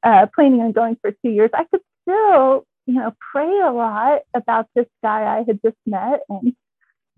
uh, 0.03 0.27
planning 0.33 0.61
on 0.61 0.71
going 0.71 0.97
for 1.01 1.11
two 1.11 1.29
years, 1.29 1.51
I 1.53 1.65
could 1.65 1.81
still, 2.03 2.65
you 2.85 2.95
know, 2.95 3.13
pray 3.31 3.59
a 3.61 3.71
lot 3.71 4.21
about 4.33 4.67
this 4.75 4.87
guy 5.03 5.39
I 5.39 5.43
had 5.45 5.59
just 5.63 5.77
met. 5.85 6.21
And 6.29 6.55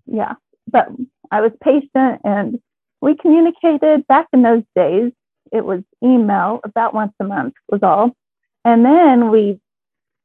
yeah, 0.05 0.33
but 0.69 0.87
I 1.31 1.41
was 1.41 1.51
patient 1.63 2.21
and 2.23 2.59
we 3.01 3.15
communicated 3.15 4.07
back 4.07 4.27
in 4.33 4.41
those 4.41 4.63
days. 4.75 5.11
It 5.51 5.65
was 5.65 5.81
email 6.03 6.61
about 6.63 6.93
once 6.93 7.13
a 7.19 7.23
month 7.23 7.53
was 7.69 7.81
all. 7.83 8.11
And 8.65 8.83
then 8.85 9.29
we 9.29 9.59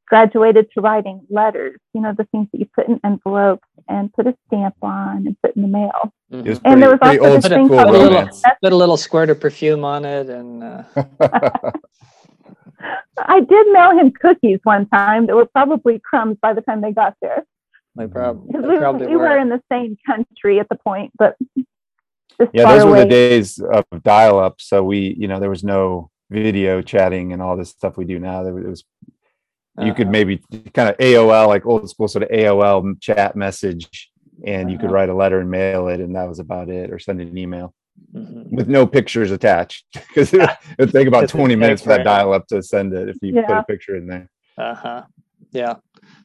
graduated 0.06 0.70
to 0.72 0.80
writing 0.80 1.20
letters, 1.28 1.78
you 1.92 2.00
know, 2.00 2.14
the 2.16 2.24
things 2.24 2.48
that 2.52 2.58
you 2.58 2.66
put 2.74 2.88
in 2.88 3.00
envelopes 3.04 3.66
and 3.88 4.12
put 4.12 4.26
a 4.26 4.34
stamp 4.46 4.74
on 4.82 5.26
and 5.26 5.36
put 5.42 5.54
in 5.56 5.62
the 5.62 5.68
mail. 5.68 6.12
It 6.30 6.46
was 6.46 6.60
And 6.64 6.82
there 6.82 6.90
was 6.90 6.98
pretty, 7.00 7.18
pretty 7.18 7.18
also 7.18 7.34
old 7.34 7.42
this 7.42 7.52
thing 7.52 7.66
school 7.66 7.78
Put 7.78 7.88
a 7.88 7.92
little, 7.92 8.08
romance. 8.08 8.42
put 8.62 8.72
a 8.72 8.76
little 8.76 8.96
squirt 8.96 9.30
of 9.30 9.40
perfume 9.40 9.84
on 9.84 10.04
it, 10.04 10.30
and 10.30 10.62
uh, 10.62 10.82
I 13.18 13.40
did 13.40 13.72
mail 13.72 13.90
him 13.98 14.10
cookies 14.12 14.60
one 14.62 14.86
time 14.86 15.26
that 15.26 15.34
were 15.36 15.46
probably 15.46 15.98
crumbs 15.98 16.36
by 16.40 16.52
the 16.52 16.60
time 16.60 16.80
they 16.80 16.92
got 16.92 17.14
there. 17.20 17.44
they 17.96 18.06
prob- 18.06 18.46
Because 18.46 18.66
we, 18.66 18.76
probably 18.78 19.06
we 19.08 19.16
were 19.16 19.22
were. 19.30 19.38
in 19.38 19.48
the 19.48 19.62
same 19.70 19.96
country 20.06 20.60
at 20.60 20.68
the 20.68 20.76
point, 20.76 21.12
but 21.18 21.36
yeah, 22.52 22.64
those 22.66 22.84
were 22.84 22.96
the 22.96 23.04
days 23.06 23.58
of 23.58 23.84
dial 24.04 24.38
up. 24.38 24.60
So 24.60 24.84
we, 24.84 25.14
you 25.18 25.26
know, 25.26 25.40
there 25.40 25.50
was 25.50 25.64
no 25.64 26.10
video 26.30 26.80
chatting 26.82 27.32
and 27.32 27.42
all 27.42 27.56
this 27.56 27.70
stuff 27.70 27.96
we 27.96 28.04
do 28.04 28.18
now. 28.20 28.44
There 28.44 28.54
was, 28.54 28.64
it 28.64 28.68
was 28.70 28.84
you 29.80 29.94
could 29.94 30.06
Uh-huh. 30.06 30.12
maybe 30.12 30.42
kind 30.74 30.88
of 30.88 30.96
AOL, 30.98 31.48
like 31.48 31.66
old 31.66 31.88
school 31.90 32.06
sort 32.08 32.22
of 32.24 32.30
AOL 32.30 33.00
chat 33.00 33.34
message, 33.36 34.10
and 34.46 34.70
you 34.70 34.76
could 34.78 34.86
Uh-huh. 34.86 34.94
write 34.94 35.08
a 35.08 35.14
letter 35.14 35.40
and 35.40 35.50
mail 35.50 35.88
it, 35.88 36.00
and 36.00 36.14
that 36.14 36.28
was 36.28 36.38
about 36.38 36.68
it, 36.68 36.92
or 36.92 36.98
send 36.98 37.20
an 37.20 37.36
email 37.36 37.74
Mhm. 38.14 38.50
with 38.50 38.68
no 38.68 38.86
pictures 38.86 39.30
attached 39.30 39.84
because 39.92 40.32
it 40.32 40.48
would 40.78 40.92
take 40.92 41.08
about 41.08 41.20
Because 41.22 41.32
20 41.32 41.56
minutes 41.56 41.82
for 41.82 41.88
that 41.90 42.04
dial 42.04 42.32
up 42.32 42.46
to 42.48 42.62
send 42.62 42.94
it 42.94 43.08
if 43.08 43.16
you 43.20 43.34
put 43.34 43.50
a 43.50 43.64
picture 43.64 43.96
in 43.96 44.06
there. 44.06 44.30
Uh-huh. 44.56 45.02
Yeah. 45.52 45.74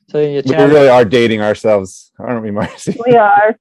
So 0.10 0.20
you 0.20 0.42
We 0.46 0.56
really 0.56 0.90
are 0.90 1.06
dating 1.06 1.42
ourselves, 1.42 2.12
aren't 2.20 2.44
we, 2.44 2.52
Marcy? 2.52 2.98
We 3.06 3.16
are. 3.16 3.58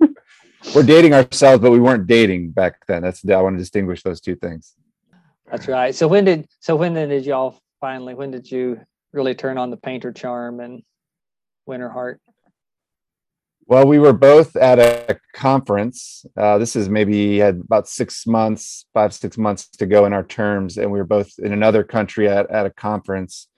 We're 0.74 0.82
dating 0.82 1.12
ourselves, 1.12 1.62
but 1.62 1.70
we 1.70 1.80
weren't 1.80 2.06
dating 2.06 2.50
back 2.50 2.86
then. 2.86 3.02
That's 3.02 3.24
I 3.28 3.40
want 3.40 3.54
to 3.56 3.58
distinguish 3.58 4.02
those 4.02 4.20
two 4.20 4.34
things. 4.34 4.74
That's 5.50 5.68
right. 5.68 5.94
So 5.94 6.08
when 6.08 6.24
did 6.24 6.48
so 6.60 6.74
when 6.74 6.94
then 6.94 7.10
did 7.10 7.26
y'all 7.26 7.60
finally 7.80 8.14
when 8.14 8.30
did 8.30 8.50
you 8.50 8.80
really 9.12 9.34
turn 9.34 9.58
on 9.58 9.70
the 9.70 9.76
painter 9.76 10.10
charm 10.10 10.60
and 10.60 10.82
win 11.66 11.80
her 11.80 11.90
heart? 11.90 12.20
Well, 13.66 13.86
we 13.86 13.98
were 13.98 14.12
both 14.12 14.56
at 14.56 14.78
a 14.78 15.18
conference. 15.32 16.26
Uh, 16.36 16.58
this 16.58 16.76
is 16.76 16.90
maybe 16.90 17.38
had 17.38 17.60
about 17.60 17.88
six 17.88 18.26
months, 18.26 18.84
five, 18.92 19.14
six 19.14 19.38
months 19.38 19.68
to 19.68 19.86
go 19.86 20.04
in 20.04 20.12
our 20.12 20.24
terms, 20.24 20.76
and 20.76 20.90
we 20.90 20.98
were 20.98 21.06
both 21.06 21.30
in 21.38 21.52
another 21.52 21.82
country 21.82 22.28
at, 22.28 22.50
at 22.50 22.66
a 22.66 22.70
conference. 22.70 23.48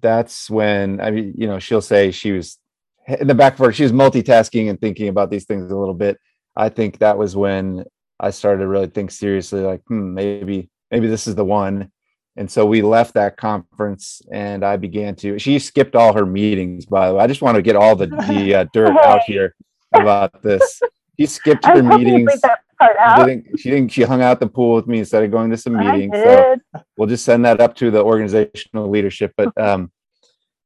That's 0.00 0.50
when 0.50 1.00
I 1.00 1.10
mean, 1.12 1.34
you 1.36 1.46
know, 1.46 1.60
she'll 1.60 1.80
say 1.80 2.10
she 2.10 2.32
was 2.32 2.58
in 3.06 3.26
the 3.28 3.34
back 3.34 3.54
of 3.54 3.60
her, 3.60 3.72
she 3.72 3.82
was 3.82 3.92
multitasking 3.92 4.68
and 4.68 4.80
thinking 4.80 5.08
about 5.08 5.30
these 5.30 5.44
things 5.44 5.70
a 5.70 5.76
little 5.76 5.94
bit. 5.94 6.18
I 6.56 6.68
think 6.68 6.98
that 6.98 7.18
was 7.18 7.36
when 7.36 7.84
I 8.18 8.30
started 8.30 8.60
to 8.60 8.68
really 8.68 8.88
think 8.88 9.10
seriously, 9.10 9.60
like, 9.60 9.82
hmm, 9.86 10.14
maybe, 10.14 10.70
maybe 10.90 11.06
this 11.06 11.26
is 11.26 11.34
the 11.34 11.44
one. 11.44 11.90
And 12.36 12.50
so 12.50 12.64
we 12.64 12.82
left 12.82 13.14
that 13.14 13.36
conference 13.36 14.22
and 14.32 14.64
I 14.64 14.76
began 14.76 15.16
to, 15.16 15.38
she 15.38 15.58
skipped 15.58 15.96
all 15.96 16.12
her 16.12 16.24
meetings, 16.24 16.86
by 16.86 17.08
the 17.08 17.14
way. 17.14 17.24
I 17.24 17.26
just 17.26 17.42
want 17.42 17.56
to 17.56 17.62
get 17.62 17.76
all 17.76 17.96
the, 17.96 18.06
the 18.06 18.54
uh, 18.54 18.64
dirt 18.72 18.96
out 18.98 19.22
here 19.24 19.54
about 19.92 20.42
this. 20.42 20.80
She 21.18 21.26
skipped 21.26 21.66
her 21.66 21.74
was 21.74 21.82
hoping 21.82 22.00
you'd 22.00 22.24
meetings. 22.24 22.40
She 22.80 23.24
didn't, 23.24 23.60
she 23.60 23.70
didn't, 23.70 23.92
she 23.92 24.02
hung 24.02 24.22
out 24.22 24.40
the 24.40 24.46
pool 24.46 24.76
with 24.76 24.86
me 24.86 25.00
instead 25.00 25.22
of 25.22 25.30
going 25.30 25.50
to 25.50 25.56
some 25.56 25.76
meetings. 25.76 26.14
So 26.14 26.56
we'll 26.96 27.08
just 27.08 27.24
send 27.24 27.44
that 27.44 27.60
up 27.60 27.74
to 27.76 27.90
the 27.90 28.02
organizational 28.02 28.88
leadership. 28.88 29.34
But 29.36 29.56
um, 29.60 29.90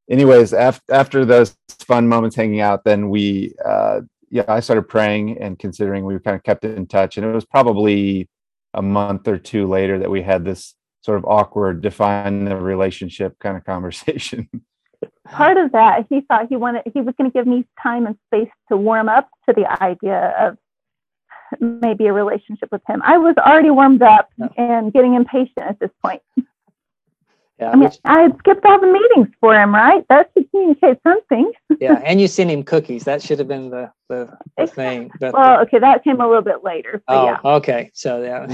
anyways, 0.08 0.52
after 0.52 0.94
after 0.94 1.24
those 1.24 1.56
fun 1.80 2.06
moments 2.08 2.36
hanging 2.36 2.60
out, 2.60 2.84
then 2.84 3.08
we 3.08 3.54
uh, 3.64 4.02
yeah, 4.30 4.44
I 4.48 4.60
started 4.60 4.88
praying 4.88 5.38
and 5.38 5.58
considering 5.58 6.04
we 6.04 6.18
kind 6.18 6.36
of 6.36 6.42
kept 6.42 6.64
in 6.64 6.86
touch. 6.86 7.16
And 7.16 7.26
it 7.26 7.32
was 7.32 7.44
probably 7.44 8.28
a 8.74 8.82
month 8.82 9.28
or 9.28 9.38
two 9.38 9.68
later 9.68 9.98
that 10.00 10.10
we 10.10 10.22
had 10.22 10.44
this 10.44 10.74
sort 11.04 11.18
of 11.18 11.24
awkward 11.26 11.82
define 11.82 12.46
the 12.46 12.56
relationship 12.56 13.38
kind 13.38 13.56
of 13.56 13.64
conversation. 13.64 14.48
Part 15.28 15.58
of 15.58 15.72
that, 15.72 16.06
he 16.08 16.22
thought 16.22 16.48
he 16.48 16.56
wanted, 16.56 16.82
he 16.94 17.02
was 17.02 17.14
going 17.18 17.30
to 17.30 17.34
give 17.34 17.46
me 17.46 17.66
time 17.82 18.06
and 18.06 18.16
space 18.26 18.50
to 18.70 18.76
warm 18.76 19.08
up 19.10 19.28
to 19.46 19.54
the 19.54 19.66
idea 19.82 20.34
of 20.38 20.56
maybe 21.60 22.06
a 22.06 22.12
relationship 22.12 22.70
with 22.72 22.80
him. 22.88 23.02
I 23.04 23.18
was 23.18 23.34
already 23.36 23.68
warmed 23.70 24.02
up 24.02 24.30
and 24.56 24.92
getting 24.92 25.14
impatient 25.14 25.58
at 25.58 25.78
this 25.78 25.90
point. 26.02 26.22
Yeah, 27.60 27.70
I 27.70 27.76
mean, 27.76 27.84
which- 27.84 27.98
I 28.04 28.22
had 28.22 28.36
skipped 28.38 28.66
all 28.66 28.80
the 28.80 28.88
meetings 28.88 29.28
for 29.40 29.54
him, 29.54 29.72
right? 29.72 30.04
That 30.08 30.28
should 30.36 30.50
communicate 30.50 30.98
something. 31.04 31.52
yeah, 31.80 32.02
and 32.04 32.20
you 32.20 32.26
sent 32.26 32.50
him 32.50 32.64
cookies. 32.64 33.04
That 33.04 33.22
should 33.22 33.38
have 33.38 33.46
been 33.46 33.70
the 33.70 33.92
the, 34.08 34.36
the 34.58 34.66
thing. 34.66 35.10
But 35.20 35.32
the- 35.32 35.38
Well, 35.38 35.60
okay, 35.60 35.78
that 35.78 36.02
came 36.02 36.20
a 36.20 36.26
little 36.26 36.42
bit 36.42 36.64
later. 36.64 37.00
But 37.06 37.16
oh, 37.16 37.24
yeah. 37.26 37.38
okay. 37.56 37.90
So 37.94 38.22
yeah, 38.24 38.46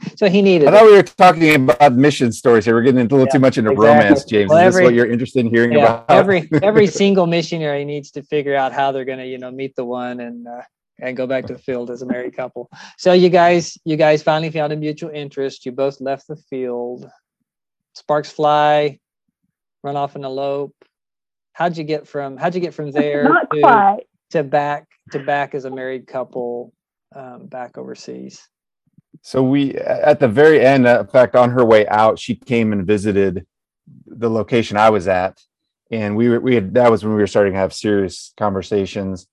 so 0.16 0.30
he 0.30 0.40
needed. 0.40 0.68
I 0.68 0.70
it. 0.70 0.74
thought 0.74 0.86
we 0.86 0.92
were 0.96 1.02
talking 1.02 1.54
about 1.70 1.92
mission 1.92 2.32
stories 2.32 2.64
here. 2.64 2.74
We're 2.74 2.82
getting 2.82 3.00
a 3.00 3.02
little 3.02 3.20
Yeah, 3.20 3.32
too 3.32 3.38
much 3.40 3.58
into 3.58 3.72
exactly. 3.72 3.88
romance, 4.04 4.24
James. 4.24 4.48
Well, 4.48 4.58
Is 4.58 4.64
this 4.72 4.74
every- 4.76 4.84
what 4.86 4.94
you're 4.94 5.10
interested 5.10 5.40
in 5.44 5.50
hearing 5.50 5.72
yeah, 5.72 5.84
about? 6.02 6.10
every 6.10 6.48
every 6.62 6.86
single 6.86 7.26
missionary 7.26 7.84
needs 7.84 8.10
to 8.12 8.22
figure 8.22 8.56
out 8.56 8.72
how 8.72 8.90
they're 8.90 9.04
going 9.04 9.18
to 9.18 9.26
you 9.26 9.36
know 9.38 9.50
meet 9.50 9.76
the 9.76 9.84
one 9.84 10.20
and 10.20 10.48
uh, 10.48 10.62
and 10.98 11.14
go 11.14 11.26
back 11.26 11.44
to 11.46 11.52
the 11.52 11.58
field 11.58 11.90
as 11.90 12.02
a 12.02 12.06
married 12.06 12.36
couple 12.36 12.68
so 12.98 13.12
you 13.14 13.30
guys 13.30 13.78
you 13.84 13.96
guys 13.96 14.22
finally 14.22 14.50
found 14.50 14.70
a 14.70 14.76
mutual 14.76 15.08
interest 15.10 15.64
you 15.64 15.72
both 15.72 15.98
left 16.00 16.26
the 16.28 16.36
field 16.36 17.08
sparks 18.00 18.30
fly 18.30 18.98
run 19.84 19.96
off 19.96 20.16
and 20.16 20.24
elope 20.24 20.74
how'd 21.52 21.76
you 21.76 21.84
get 21.84 22.08
from 22.08 22.36
how'd 22.36 22.54
you 22.54 22.60
get 22.60 22.74
from 22.74 22.90
there 22.90 23.24
Not 23.24 23.50
to, 23.50 23.60
quite. 23.60 24.00
to 24.30 24.42
back 24.42 24.86
to 25.12 25.18
back 25.18 25.54
as 25.54 25.64
a 25.66 25.70
married 25.70 26.06
couple 26.06 26.72
um, 27.14 27.46
back 27.46 27.76
overseas 27.76 28.40
So 29.22 29.42
we, 29.42 29.74
at 29.74 30.20
the 30.20 30.28
very 30.28 30.64
end, 30.64 30.86
uh, 30.86 31.00
in 31.00 31.08
fact, 31.08 31.34
on 31.36 31.50
her 31.50 31.64
way 31.64 31.86
out, 31.88 32.18
she 32.18 32.34
came 32.36 32.72
and 32.72 32.86
visited 32.86 33.44
the 34.06 34.30
location 34.30 34.76
I 34.76 34.90
was 34.90 35.08
at, 35.08 35.34
and 35.90 36.16
we 36.16 36.28
were 36.28 36.40
we 36.40 36.54
had 36.54 36.72
that 36.74 36.90
was 36.90 37.02
when 37.04 37.14
we 37.14 37.20
were 37.20 37.26
starting 37.26 37.52
to 37.52 37.58
have 37.58 37.72
serious 37.74 38.32
conversations. 38.38 39.26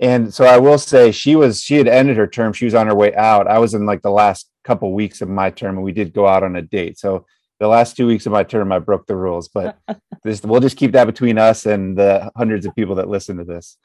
And 0.00 0.32
so 0.32 0.44
I 0.44 0.58
will 0.58 0.78
say 0.78 1.10
she 1.10 1.34
was 1.34 1.62
she 1.62 1.76
had 1.76 1.88
ended 1.88 2.16
her 2.18 2.28
term. 2.28 2.52
She 2.52 2.66
was 2.66 2.74
on 2.74 2.86
her 2.86 2.94
way 2.94 3.12
out. 3.16 3.48
I 3.48 3.58
was 3.58 3.74
in 3.74 3.86
like 3.86 4.02
the 4.02 4.10
last 4.22 4.48
couple 4.62 4.92
weeks 4.92 5.22
of 5.22 5.28
my 5.28 5.50
term, 5.50 5.76
and 5.76 5.84
we 5.84 5.92
did 5.92 6.12
go 6.12 6.26
out 6.26 6.44
on 6.44 6.54
a 6.56 6.62
date. 6.62 6.98
So 6.98 7.26
the 7.58 7.68
last 7.68 7.96
two 7.96 8.06
weeks 8.06 8.26
of 8.26 8.32
my 8.32 8.44
term, 8.44 8.72
I 8.72 8.78
broke 8.78 9.06
the 9.06 9.16
rules, 9.16 9.48
but 9.48 9.78
this 10.24 10.42
we'll 10.42 10.60
just 10.60 10.76
keep 10.76 10.92
that 10.92 11.06
between 11.06 11.38
us 11.38 11.66
and 11.66 11.96
the 11.96 12.30
hundreds 12.36 12.66
of 12.66 12.74
people 12.74 12.96
that 12.96 13.08
listen 13.08 13.38
to 13.38 13.44
this. 13.44 13.76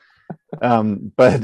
Um, 0.62 1.12
but 1.16 1.44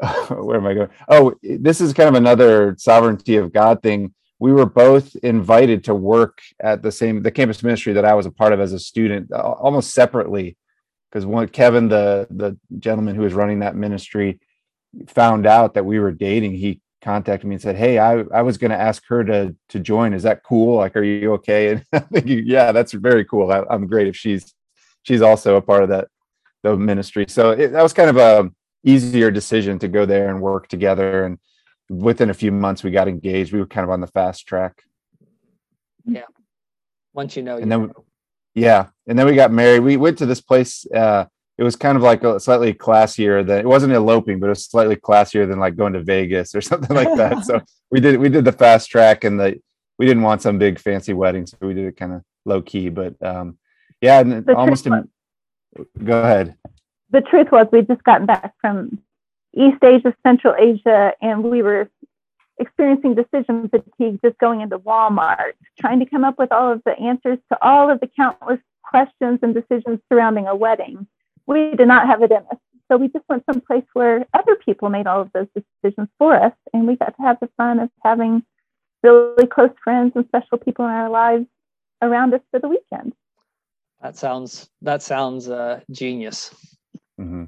where 0.28 0.56
am 0.56 0.66
I 0.66 0.74
going? 0.74 0.88
Oh, 1.08 1.34
this 1.42 1.80
is 1.80 1.92
kind 1.92 2.08
of 2.08 2.14
another 2.14 2.74
sovereignty 2.78 3.36
of 3.36 3.52
God 3.52 3.82
thing. 3.82 4.14
We 4.38 4.52
were 4.52 4.66
both 4.66 5.14
invited 5.16 5.84
to 5.84 5.94
work 5.94 6.40
at 6.60 6.82
the 6.82 6.90
same 6.90 7.22
the 7.22 7.30
campus 7.30 7.62
ministry 7.62 7.92
that 7.92 8.04
I 8.04 8.14
was 8.14 8.26
a 8.26 8.30
part 8.30 8.52
of 8.52 8.60
as 8.60 8.72
a 8.72 8.78
student, 8.78 9.30
uh, 9.32 9.38
almost 9.40 9.94
separately, 9.94 10.56
because 11.08 11.24
one 11.24 11.48
Kevin, 11.48 11.88
the 11.88 12.26
the 12.30 12.58
gentleman 12.80 13.14
who 13.14 13.22
was 13.22 13.34
running 13.34 13.60
that 13.60 13.76
ministry, 13.76 14.40
found 15.06 15.46
out 15.46 15.74
that 15.74 15.84
we 15.84 16.00
were 16.00 16.10
dating. 16.10 16.54
He 16.54 16.80
contacted 17.02 17.48
me 17.48 17.56
and 17.56 17.62
said, 17.62 17.76
"Hey, 17.76 17.98
I 17.98 18.20
I 18.32 18.42
was 18.42 18.58
going 18.58 18.70
to 18.70 18.80
ask 18.80 19.02
her 19.08 19.24
to 19.24 19.54
to 19.70 19.80
join. 19.80 20.14
Is 20.14 20.22
that 20.22 20.42
cool? 20.44 20.76
Like, 20.76 20.96
are 20.96 21.02
you 21.02 21.32
okay?" 21.34 21.68
And 21.72 21.84
I'm 21.92 22.02
thinking, 22.04 22.44
"Yeah, 22.46 22.72
that's 22.72 22.92
very 22.92 23.24
cool. 23.24 23.50
I, 23.52 23.64
I'm 23.68 23.86
great 23.86 24.06
if 24.08 24.16
she's 24.16 24.54
she's 25.02 25.22
also 25.22 25.56
a 25.56 25.62
part 25.62 25.82
of 25.82 25.88
that 25.90 26.08
the 26.62 26.76
ministry." 26.76 27.26
So 27.28 27.50
it, 27.50 27.68
that 27.72 27.82
was 27.82 27.92
kind 27.92 28.10
of 28.10 28.16
a 28.16 28.50
easier 28.84 29.30
decision 29.30 29.78
to 29.78 29.88
go 29.88 30.04
there 30.06 30.28
and 30.30 30.40
work 30.40 30.68
together 30.68 31.24
and 31.24 31.38
within 31.88 32.30
a 32.30 32.34
few 32.34 32.50
months 32.50 32.82
we 32.82 32.90
got 32.90 33.06
engaged 33.06 33.52
we 33.52 33.58
were 33.60 33.66
kind 33.66 33.84
of 33.84 33.90
on 33.90 34.00
the 34.00 34.06
fast 34.08 34.46
track 34.46 34.82
Yeah. 36.04 36.22
once 37.12 37.36
you 37.36 37.42
know 37.42 37.56
you 37.56 37.62
and 37.62 37.70
then 37.70 37.82
know. 37.88 38.04
yeah 38.54 38.86
and 39.06 39.16
then 39.18 39.26
we 39.26 39.34
got 39.34 39.52
married 39.52 39.80
we 39.80 39.96
went 39.96 40.18
to 40.18 40.26
this 40.26 40.40
place 40.40 40.84
uh 40.92 41.26
it 41.62 41.64
was 41.64 41.76
kind 41.76 41.96
of 41.96 42.02
like 42.02 42.24
a 42.24 42.40
slightly 42.40 42.74
classier 42.74 43.46
than 43.46 43.60
it 43.60 43.66
wasn't 43.66 43.92
eloping 43.92 44.40
but 44.40 44.46
it 44.46 44.48
was 44.48 44.64
slightly 44.64 44.96
classier 44.96 45.48
than 45.48 45.60
like 45.60 45.76
going 45.76 45.92
to 45.92 46.02
vegas 46.02 46.56
or 46.56 46.60
something 46.70 46.96
like 46.96 47.14
that 47.16 47.44
so 47.44 47.60
we 47.92 48.00
did 48.00 48.18
we 48.18 48.28
did 48.28 48.44
the 48.44 48.50
fast 48.50 48.90
track 48.90 49.22
and 49.22 49.38
the 49.38 49.60
we 49.96 50.06
didn't 50.06 50.24
want 50.24 50.42
some 50.42 50.58
big 50.58 50.80
fancy 50.80 51.12
wedding 51.12 51.46
so 51.46 51.56
we 51.60 51.72
did 51.72 51.86
it 51.86 51.96
kind 51.96 52.12
of 52.12 52.22
low 52.44 52.60
key 52.60 52.88
but 52.88 53.14
um 53.22 53.56
yeah 54.00 54.18
and 54.18 54.44
The 54.44 54.56
almost 54.56 54.88
im- 54.88 55.08
go 56.02 56.20
ahead 56.20 56.56
the 57.10 57.20
truth 57.20 57.52
was 57.52 57.68
we'd 57.70 57.86
just 57.86 58.02
gotten 58.02 58.26
back 58.26 58.54
from 58.60 58.98
East 59.54 59.84
Asia, 59.84 60.14
Central 60.26 60.54
Asia, 60.58 61.12
and 61.20 61.44
we 61.44 61.62
were 61.62 61.90
experiencing 62.58 63.14
decision 63.14 63.68
fatigue 63.68 64.18
just 64.24 64.38
going 64.38 64.62
into 64.62 64.78
Walmart, 64.78 65.52
trying 65.78 66.00
to 66.00 66.06
come 66.06 66.24
up 66.24 66.38
with 66.38 66.50
all 66.52 66.72
of 66.72 66.82
the 66.84 66.98
answers 66.98 67.38
to 67.50 67.58
all 67.62 67.90
of 67.90 68.00
the 68.00 68.06
countless 68.06 68.60
questions 68.82 69.40
and 69.42 69.54
decisions 69.54 70.00
surrounding 70.10 70.46
a 70.46 70.56
wedding. 70.56 71.06
We 71.46 71.74
did 71.76 71.88
not 71.88 72.06
have 72.06 72.22
it 72.22 72.30
in 72.30 72.38
us. 72.38 72.58
So 72.90 72.96
we 72.98 73.08
just 73.08 73.24
went 73.28 73.44
someplace 73.46 73.84
where 73.94 74.26
other 74.34 74.56
people 74.56 74.90
made 74.90 75.06
all 75.06 75.22
of 75.22 75.30
those 75.32 75.46
decisions 75.54 76.08
for 76.18 76.34
us, 76.34 76.52
and 76.72 76.86
we 76.86 76.96
got 76.96 77.16
to 77.16 77.22
have 77.22 77.38
the 77.40 77.48
fun 77.56 77.78
of 77.80 77.90
having 78.04 78.42
really 79.02 79.46
close 79.46 79.70
friends 79.82 80.12
and 80.14 80.26
special 80.26 80.58
people 80.58 80.84
in 80.84 80.90
our 80.90 81.08
lives 81.08 81.46
around 82.02 82.34
us 82.34 82.40
for 82.50 82.60
the 82.60 82.68
weekend. 82.68 83.14
That 84.02 84.16
sounds 84.16 84.68
that 84.82 85.02
sounds 85.02 85.48
uh, 85.48 85.80
genius. 85.90 86.54
Mm-hmm. 87.20 87.44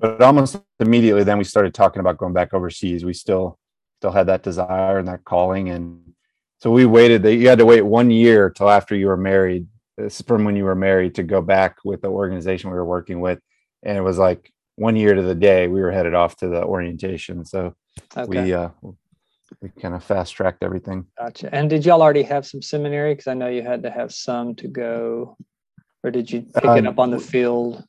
But 0.00 0.22
almost 0.22 0.60
immediately, 0.78 1.24
then 1.24 1.38
we 1.38 1.44
started 1.44 1.74
talking 1.74 2.00
about 2.00 2.18
going 2.18 2.32
back 2.32 2.54
overseas. 2.54 3.04
We 3.04 3.12
still 3.12 3.58
still 3.98 4.12
had 4.12 4.28
that 4.28 4.44
desire 4.44 4.98
and 4.98 5.08
that 5.08 5.24
calling, 5.24 5.70
and 5.70 6.14
so 6.60 6.70
we 6.70 6.86
waited. 6.86 7.22
That 7.24 7.34
you 7.34 7.48
had 7.48 7.58
to 7.58 7.66
wait 7.66 7.82
one 7.82 8.10
year 8.10 8.50
till 8.50 8.70
after 8.70 8.94
you 8.94 9.08
were 9.08 9.16
married. 9.16 9.66
This 9.98 10.20
is 10.20 10.26
from 10.26 10.44
when 10.44 10.54
you 10.54 10.64
were 10.64 10.76
married 10.76 11.16
to 11.16 11.24
go 11.24 11.42
back 11.42 11.78
with 11.84 12.02
the 12.02 12.08
organization 12.08 12.70
we 12.70 12.76
were 12.76 12.84
working 12.84 13.20
with, 13.20 13.40
and 13.82 13.98
it 13.98 14.02
was 14.02 14.16
like 14.16 14.52
one 14.76 14.94
year 14.94 15.14
to 15.14 15.22
the 15.22 15.34
day 15.34 15.66
we 15.66 15.80
were 15.80 15.90
headed 15.90 16.14
off 16.14 16.36
to 16.36 16.48
the 16.48 16.62
orientation. 16.62 17.44
So 17.44 17.74
okay. 18.16 18.44
we 18.44 18.52
uh, 18.52 18.68
we 19.60 19.70
kind 19.80 19.94
of 19.94 20.04
fast 20.04 20.34
tracked 20.34 20.62
everything. 20.62 21.06
Gotcha. 21.18 21.52
And 21.52 21.68
did 21.68 21.84
y'all 21.84 22.02
already 22.02 22.22
have 22.22 22.46
some 22.46 22.62
seminary? 22.62 23.14
Because 23.14 23.26
I 23.26 23.34
know 23.34 23.48
you 23.48 23.62
had 23.62 23.82
to 23.82 23.90
have 23.90 24.12
some 24.12 24.54
to 24.56 24.68
go, 24.68 25.36
or 26.04 26.10
did 26.10 26.30
you 26.30 26.42
pick 26.42 26.64
um, 26.64 26.78
it 26.78 26.86
up 26.86 26.98
on 26.98 27.10
the 27.10 27.18
field? 27.18 27.84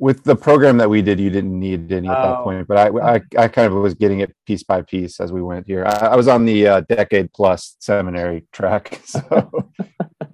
With 0.00 0.24
the 0.24 0.34
program 0.34 0.76
that 0.78 0.90
we 0.90 1.02
did, 1.02 1.20
you 1.20 1.30
didn't 1.30 1.58
need 1.58 1.92
any 1.92 2.08
at 2.08 2.18
oh. 2.18 2.22
that 2.22 2.42
point. 2.42 2.66
But 2.66 2.78
I, 2.78 3.14
I, 3.14 3.20
I, 3.38 3.48
kind 3.48 3.72
of 3.72 3.80
was 3.80 3.94
getting 3.94 4.20
it 4.20 4.34
piece 4.44 4.64
by 4.64 4.82
piece 4.82 5.20
as 5.20 5.30
we 5.30 5.40
went 5.40 5.66
here. 5.68 5.84
I, 5.86 6.08
I 6.08 6.16
was 6.16 6.26
on 6.26 6.44
the 6.44 6.66
uh, 6.66 6.80
decade 6.80 7.32
plus 7.32 7.76
seminary 7.78 8.44
track, 8.52 9.00
so 9.04 9.20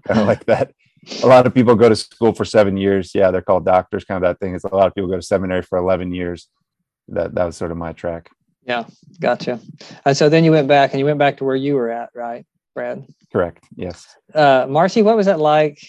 kind 0.06 0.20
of 0.20 0.26
like 0.26 0.46
that. 0.46 0.72
A 1.22 1.26
lot 1.26 1.46
of 1.46 1.54
people 1.54 1.74
go 1.74 1.88
to 1.88 1.96
school 1.96 2.32
for 2.32 2.44
seven 2.44 2.76
years. 2.76 3.14
Yeah, 3.14 3.30
they're 3.30 3.42
called 3.42 3.64
doctors. 3.64 4.04
Kind 4.04 4.24
of 4.24 4.28
that 4.28 4.40
thing. 4.40 4.54
It's 4.54 4.64
a 4.64 4.74
lot 4.74 4.86
of 4.86 4.94
people 4.94 5.10
go 5.10 5.16
to 5.16 5.22
seminary 5.22 5.62
for 5.62 5.78
eleven 5.78 6.12
years. 6.14 6.48
That 7.08 7.34
that 7.34 7.44
was 7.44 7.56
sort 7.56 7.70
of 7.70 7.76
my 7.76 7.92
track. 7.92 8.30
Yeah, 8.62 8.84
gotcha. 9.20 9.60
And 10.04 10.16
so 10.16 10.28
then 10.28 10.44
you 10.44 10.52
went 10.52 10.68
back 10.68 10.92
and 10.92 11.00
you 11.00 11.06
went 11.06 11.18
back 11.18 11.38
to 11.38 11.44
where 11.44 11.56
you 11.56 11.74
were 11.74 11.90
at, 11.90 12.10
right, 12.14 12.46
Brad? 12.74 13.06
Correct. 13.32 13.64
Yes. 13.74 14.06
Uh, 14.34 14.66
Marcy, 14.68 15.02
what 15.02 15.16
was 15.16 15.26
that 15.26 15.40
like? 15.40 15.80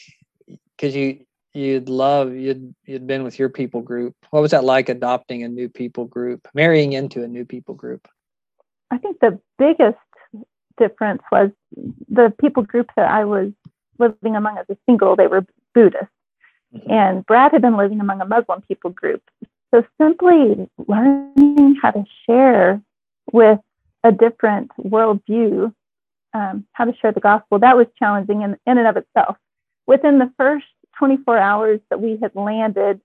Because 0.76 0.96
you 0.96 1.26
you'd 1.54 1.90
love 1.90 2.34
you'd 2.34 2.74
you'd 2.86 3.06
been 3.06 3.24
with 3.24 3.38
your 3.38 3.50
people 3.50 3.82
group. 3.82 4.16
What 4.32 4.42
was 4.42 4.52
that 4.52 4.64
like 4.64 4.90
adopting 4.90 5.44
a 5.44 5.48
new 5.48 5.70
people 5.70 6.06
group, 6.06 6.48
marrying 6.54 6.94
into 6.94 7.24
a 7.24 7.28
new 7.28 7.46
people 7.46 7.76
group? 7.76 8.08
I 8.90 8.98
think 8.98 9.20
the 9.20 9.40
biggest 9.58 9.98
difference 10.78 11.22
was 11.32 11.52
the 12.10 12.34
people 12.42 12.64
group 12.64 12.90
that 12.96 13.10
I 13.10 13.26
was 13.26 13.52
living 14.02 14.36
among 14.36 14.58
as 14.58 14.66
a 14.70 14.78
single. 14.86 15.16
They 15.16 15.28
were 15.28 15.46
Buddhists. 15.74 16.08
mm-hmm. 16.76 16.92
and 16.92 17.26
Brad 17.26 17.52
had 17.54 17.62
been 17.62 17.78
living 17.78 18.02
among 18.02 18.22
a 18.22 18.26
Muslim 18.26 18.62
people 18.62 18.92
group. 18.92 19.22
So 19.74 19.86
simply 20.00 20.70
learning 20.88 21.78
how 21.82 21.92
to 21.92 22.04
share 22.26 22.82
with 23.32 23.60
a 24.04 24.12
different 24.12 24.72
worldview, 24.78 25.74
um, 26.34 26.66
how 26.74 26.86
to 26.86 26.94
share 27.02 27.12
the 27.12 27.20
gospel, 27.20 27.60
that 27.60 27.78
was 27.78 27.88
challenging 27.98 28.42
in, 28.42 28.58
in 28.66 28.78
and 28.78 28.88
of 28.88 28.98
itself. 28.98 29.38
Within 29.88 30.20
the 30.20 30.32
first 30.38 30.66
24 30.98 31.38
hours 31.38 31.80
that 31.90 32.02
we 32.02 32.18
had 32.22 32.36
landed 32.36 33.00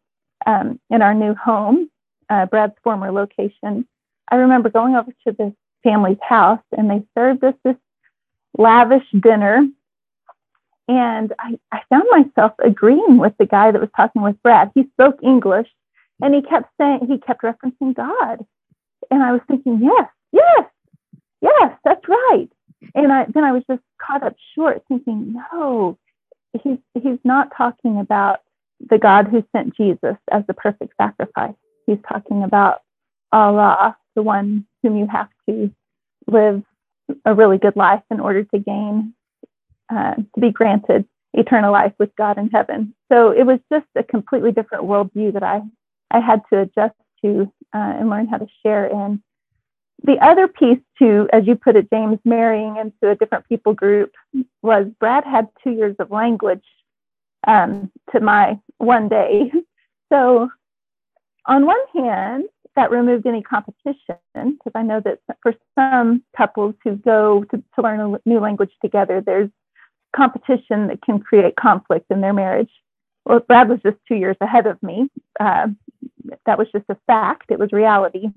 um, 0.44 0.80
in 0.90 1.02
our 1.02 1.14
new 1.14 1.34
home, 1.34 1.90
uh, 2.28 2.46
Brad's 2.46 2.74
former 2.82 3.12
location, 3.12 3.86
I 4.30 4.36
remember 4.36 4.70
going 4.70 4.96
over 4.96 5.12
to 5.26 5.32
this 5.32 5.52
family's 5.84 6.18
house 6.20 6.62
and 6.76 6.90
they 6.90 7.02
served 7.16 7.44
us 7.44 7.54
this 7.64 7.76
lavish 8.58 9.06
dinner. 9.20 9.66
And 10.88 11.32
I, 11.38 11.58
I 11.72 11.80
found 11.90 12.04
myself 12.10 12.52
agreeing 12.64 13.18
with 13.18 13.32
the 13.38 13.46
guy 13.46 13.72
that 13.72 13.80
was 13.80 13.90
talking 13.96 14.22
with 14.22 14.40
Brad. 14.42 14.70
He 14.74 14.84
spoke 14.92 15.18
English 15.22 15.68
and 16.20 16.34
he 16.34 16.42
kept 16.42 16.70
saying, 16.80 17.00
he 17.08 17.18
kept 17.18 17.42
referencing 17.42 17.94
God. 17.94 18.44
And 19.10 19.22
I 19.22 19.32
was 19.32 19.40
thinking, 19.48 19.80
yes, 19.82 20.08
yes, 20.32 20.66
yes, 21.40 21.72
that's 21.84 22.06
right. 22.08 22.48
And 22.94 23.12
I, 23.12 23.26
then 23.34 23.44
I 23.44 23.52
was 23.52 23.62
just 23.68 23.82
caught 24.00 24.22
up 24.22 24.36
short 24.54 24.82
thinking, 24.88 25.34
no, 25.52 25.98
he's, 26.62 26.78
he's 26.94 27.18
not 27.24 27.52
talking 27.56 27.98
about 27.98 28.40
the 28.90 28.98
God 28.98 29.26
who 29.28 29.44
sent 29.52 29.76
Jesus 29.76 30.16
as 30.30 30.44
the 30.46 30.54
perfect 30.54 30.94
sacrifice. 31.00 31.54
He's 31.86 31.98
talking 32.08 32.42
about 32.42 32.82
Allah, 33.32 33.96
the 34.14 34.22
one 34.22 34.66
whom 34.82 34.96
you 34.96 35.06
have 35.10 35.28
to 35.48 35.70
live 36.26 36.62
a 37.24 37.34
really 37.34 37.58
good 37.58 37.76
life 37.76 38.02
in 38.10 38.20
order 38.20 38.44
to 38.44 38.58
gain, 38.58 39.14
uh, 39.88 40.14
to 40.14 40.40
be 40.40 40.50
granted 40.50 41.06
eternal 41.32 41.72
life 41.72 41.92
with 41.98 42.14
God 42.16 42.38
in 42.38 42.48
heaven. 42.48 42.94
So 43.12 43.30
it 43.30 43.44
was 43.44 43.60
just 43.70 43.86
a 43.94 44.02
completely 44.02 44.52
different 44.52 44.84
worldview 44.84 45.32
that 45.34 45.42
I 45.42 45.62
I 46.10 46.20
had 46.20 46.42
to 46.52 46.60
adjust 46.60 46.94
to 47.22 47.52
uh, 47.74 47.94
and 47.98 48.08
learn 48.08 48.26
how 48.26 48.38
to 48.38 48.46
share 48.62 48.86
in. 48.86 49.22
The 50.02 50.18
other 50.24 50.46
piece 50.46 50.78
to, 50.98 51.28
as 51.32 51.46
you 51.46 51.56
put 51.56 51.74
it, 51.76 51.90
James, 51.90 52.18
marrying 52.24 52.76
into 52.76 53.10
a 53.10 53.16
different 53.16 53.48
people 53.48 53.74
group 53.74 54.12
was 54.62 54.86
Brad 55.00 55.24
had 55.24 55.48
two 55.64 55.72
years 55.72 55.96
of 55.98 56.10
language 56.10 56.64
um, 57.46 57.90
to 58.12 58.20
my 58.20 58.58
one 58.78 59.08
day. 59.08 59.52
So, 60.12 60.48
on 61.46 61.66
one 61.66 61.80
hand, 61.92 62.44
that 62.76 62.92
removed 62.92 63.26
any 63.26 63.42
competition 63.42 63.96
because 64.34 64.70
I 64.72 64.82
know 64.82 65.00
that 65.00 65.18
for 65.42 65.52
some 65.74 66.22
couples 66.36 66.76
who 66.84 66.94
go 66.94 67.42
to, 67.50 67.56
to 67.56 67.82
learn 67.82 67.98
a 67.98 68.20
new 68.24 68.38
language 68.38 68.70
together, 68.80 69.20
there's 69.20 69.50
competition 70.16 70.88
that 70.88 71.02
can 71.02 71.20
create 71.20 71.56
conflict 71.56 72.06
in 72.10 72.20
their 72.20 72.32
marriage. 72.32 72.70
Well, 73.24 73.40
Brad 73.40 73.68
was 73.68 73.80
just 73.82 73.96
two 74.08 74.14
years 74.14 74.36
ahead 74.40 74.66
of 74.66 74.82
me. 74.82 75.08
Uh, 75.38 75.68
that 76.46 76.58
was 76.58 76.68
just 76.72 76.84
a 76.88 76.96
fact. 77.06 77.50
It 77.50 77.58
was 77.58 77.72
reality. 77.72 78.28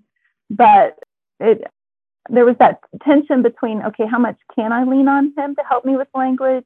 But 0.50 1.00
it, 1.39 1.63
there 2.30 2.46
was 2.46 2.56
that 2.60 2.80
tension 3.04 3.42
between, 3.42 3.84
okay, 3.84 4.06
how 4.06 4.20
much 4.20 4.38
can 4.56 4.74
I 4.74 4.84
lean 4.84 5.08
on 5.08 5.34
him 5.38 5.56
to 5.56 5.63
help 5.68 5.86
me 5.86 5.96
with 5.96 6.08
language? 6.13 6.65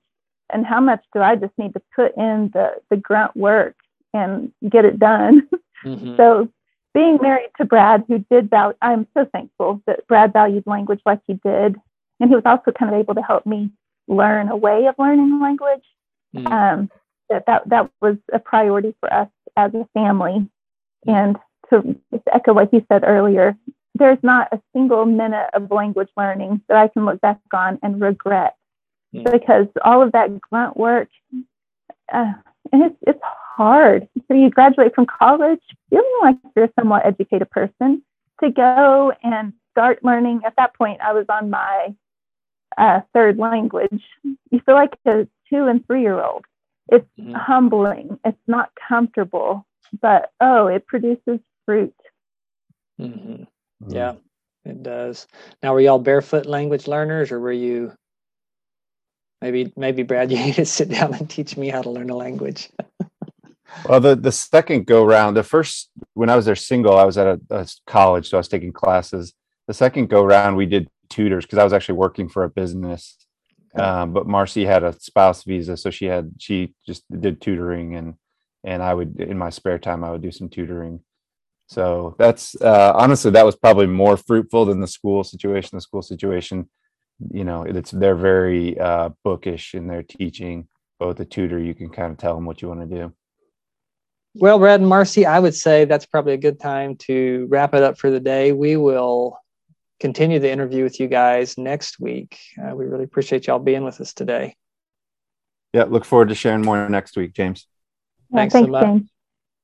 And 0.49 0.65
how 0.65 0.81
much 0.81 1.03
do 1.13 1.21
I 1.21 1.35
just 1.35 1.53
need 1.57 1.73
to 1.73 1.81
put 1.95 2.15
in 2.17 2.51
the, 2.53 2.75
the 2.89 2.97
grunt 2.97 3.35
work 3.35 3.75
and 4.13 4.51
get 4.67 4.85
it 4.85 4.99
done? 4.99 5.47
Mm-hmm. 5.83 6.15
so 6.15 6.47
being 6.93 7.17
married 7.21 7.49
to 7.57 7.65
Brad, 7.65 8.05
who 8.07 8.23
did 8.31 8.49
value, 8.49 8.77
I'm 8.81 9.05
so 9.13 9.25
thankful 9.33 9.81
that 9.85 10.07
Brad 10.07 10.31
valued 10.31 10.63
language 10.65 11.01
like 11.05 11.19
he 11.27 11.33
did. 11.33 11.75
And 12.21 12.29
he 12.29 12.35
was 12.35 12.45
also 12.45 12.71
kind 12.71 12.93
of 12.93 12.97
able 12.97 13.15
to 13.15 13.21
help 13.21 13.45
me 13.45 13.69
learn 14.07 14.49
a 14.49 14.57
way 14.57 14.85
of 14.87 14.95
learning 14.97 15.39
language. 15.41 15.83
Mm. 16.35 16.51
Um, 16.51 16.91
that, 17.29 17.45
that 17.47 17.69
that 17.69 17.89
was 18.01 18.17
a 18.31 18.39
priority 18.39 18.95
for 18.99 19.11
us 19.11 19.29
as 19.55 19.73
a 19.73 19.87
family. 19.93 20.47
And 21.05 21.37
to 21.69 21.95
echo 22.31 22.53
what 22.53 22.73
you 22.73 22.85
said 22.91 23.03
earlier, 23.05 23.55
there's 23.95 24.19
not 24.23 24.49
a 24.51 24.61
single 24.73 25.05
minute 25.05 25.49
of 25.53 25.71
language 25.71 26.09
learning 26.17 26.61
that 26.67 26.77
I 26.77 26.87
can 26.87 27.05
look 27.05 27.21
back 27.21 27.39
on 27.53 27.79
and 27.83 28.01
regret 28.01 28.55
mm. 29.13 29.29
because 29.31 29.67
all 29.83 30.01
of 30.01 30.11
that 30.13 30.39
grunt 30.41 30.77
work, 30.77 31.09
uh, 32.11 32.33
and 32.71 32.83
it's, 32.83 32.95
it's 33.05 33.21
hard. 33.23 34.07
So 34.27 34.33
you 34.33 34.49
graduate 34.49 34.95
from 34.95 35.05
college 35.05 35.61
feeling 35.89 36.17
like 36.21 36.37
you're 36.55 36.65
a 36.65 36.71
somewhat 36.79 37.05
educated 37.05 37.49
person 37.51 38.01
to 38.43 38.49
go 38.49 39.13
and 39.23 39.53
start 39.71 40.03
learning. 40.03 40.41
At 40.45 40.55
that 40.57 40.73
point, 40.75 41.01
I 41.01 41.13
was 41.13 41.25
on 41.29 41.49
my 41.49 41.93
uh, 42.77 43.01
third 43.13 43.37
language. 43.37 44.03
You 44.23 44.59
feel 44.65 44.75
like 44.75 44.97
a 45.05 45.27
two 45.49 45.67
and 45.67 45.85
three 45.85 46.01
year 46.01 46.21
old. 46.21 46.45
It's 46.89 47.07
mm. 47.19 47.33
humbling. 47.33 48.19
It's 48.25 48.37
not 48.47 48.71
comfortable 48.87 49.65
but 50.01 50.31
oh, 50.39 50.67
it 50.67 50.85
produces 50.87 51.39
fruit. 51.65 51.95
Mm-hmm. 52.99 53.43
Yeah, 53.89 54.15
it 54.65 54.83
does. 54.83 55.27
Now, 55.61 55.73
were 55.73 55.81
y'all 55.81 55.99
barefoot 55.99 56.45
language 56.45 56.87
learners, 56.87 57.31
or 57.31 57.39
were 57.39 57.51
you? 57.51 57.93
Maybe, 59.41 59.73
maybe 59.75 60.03
Brad, 60.03 60.31
you 60.31 60.37
need 60.37 60.55
to 60.55 60.65
sit 60.65 60.89
down 60.89 61.13
and 61.13 61.29
teach 61.29 61.57
me 61.57 61.69
how 61.69 61.81
to 61.81 61.89
learn 61.89 62.09
a 62.09 62.15
language. 62.15 62.69
well, 63.89 63.99
the 63.99 64.15
the 64.15 64.31
second 64.31 64.85
go 64.85 65.03
round, 65.05 65.35
the 65.35 65.43
first 65.43 65.89
when 66.13 66.29
I 66.29 66.35
was 66.35 66.45
there 66.45 66.55
single, 66.55 66.97
I 66.97 67.03
was 67.03 67.17
at 67.17 67.27
a, 67.27 67.39
a 67.49 67.67
college, 67.87 68.29
so 68.29 68.37
I 68.37 68.39
was 68.39 68.47
taking 68.47 68.71
classes. 68.71 69.33
The 69.67 69.73
second 69.73 70.09
go 70.09 70.25
round, 70.25 70.57
we 70.57 70.65
did 70.65 70.89
tutors 71.13 71.45
because 71.45 71.59
I 71.59 71.63
was 71.63 71.73
actually 71.73 71.95
working 71.95 72.27
for 72.27 72.43
a 72.43 72.49
business. 72.49 73.17
Um, 73.75 74.13
but 74.13 74.27
Marcy 74.27 74.65
had 74.65 74.83
a 74.83 74.93
spouse 74.93 75.43
visa, 75.43 75.77
so 75.77 75.89
she 75.89 76.05
had 76.05 76.33
she 76.37 76.75
just 76.85 77.03
did 77.09 77.41
tutoring 77.41 77.95
and 77.95 78.15
and 78.63 78.83
I 78.83 78.93
would 78.93 79.19
in 79.19 79.37
my 79.37 79.49
spare 79.49 79.79
time 79.79 80.03
I 80.03 80.11
would 80.11 80.21
do 80.21 80.31
some 80.31 80.49
tutoring. 80.49 80.99
So 81.67 82.15
that's 82.19 82.59
uh, 82.61 82.93
honestly 82.95 83.31
that 83.31 83.45
was 83.45 83.55
probably 83.55 83.87
more 83.87 84.17
fruitful 84.17 84.65
than 84.65 84.79
the 84.79 84.87
school 84.87 85.23
situation. 85.23 85.71
The 85.73 85.81
school 85.81 86.03
situation, 86.03 86.69
you 87.31 87.43
know, 87.43 87.63
it's 87.63 87.91
they're 87.91 88.15
very 88.15 88.79
uh, 88.79 89.09
bookish 89.23 89.73
in 89.73 89.87
their 89.87 90.03
teaching. 90.03 90.67
But 90.99 91.07
with 91.07 91.17
the 91.17 91.25
tutor, 91.25 91.59
you 91.59 91.73
can 91.73 91.89
kind 91.89 92.11
of 92.11 92.17
tell 92.17 92.35
them 92.35 92.45
what 92.45 92.61
you 92.61 92.67
want 92.67 92.87
to 92.87 92.95
do. 92.95 93.13
Well, 94.35 94.57
Brad 94.57 94.79
and 94.79 94.89
Marcy, 94.89 95.25
I 95.25 95.39
would 95.39 95.53
say 95.53 95.85
that's 95.85 96.05
probably 96.05 96.33
a 96.33 96.37
good 96.37 96.59
time 96.59 96.95
to 97.07 97.47
wrap 97.49 97.73
it 97.73 97.83
up 97.83 97.99
for 97.99 98.09
the 98.09 98.19
day. 98.19 98.51
We 98.51 98.77
will 98.77 99.37
continue 99.99 100.39
the 100.39 100.51
interview 100.51 100.83
with 100.83 100.99
you 100.99 101.07
guys 101.07 101.57
next 101.57 101.99
week. 101.99 102.39
Uh, 102.61 102.75
we 102.75 102.85
really 102.85 103.03
appreciate 103.03 103.47
y'all 103.47 103.59
being 103.59 103.83
with 103.83 104.01
us 104.01 104.13
today. 104.13 104.55
Yeah, 105.73 105.85
look 105.85 106.05
forward 106.05 106.29
to 106.29 106.35
sharing 106.35 106.61
more 106.61 106.87
next 106.89 107.17
week, 107.17 107.33
James. 107.33 107.67
Thanks, 108.33 108.53
thanks 108.53 108.67
so 108.67 108.71
much. 108.71 108.83
James. 108.83 109.09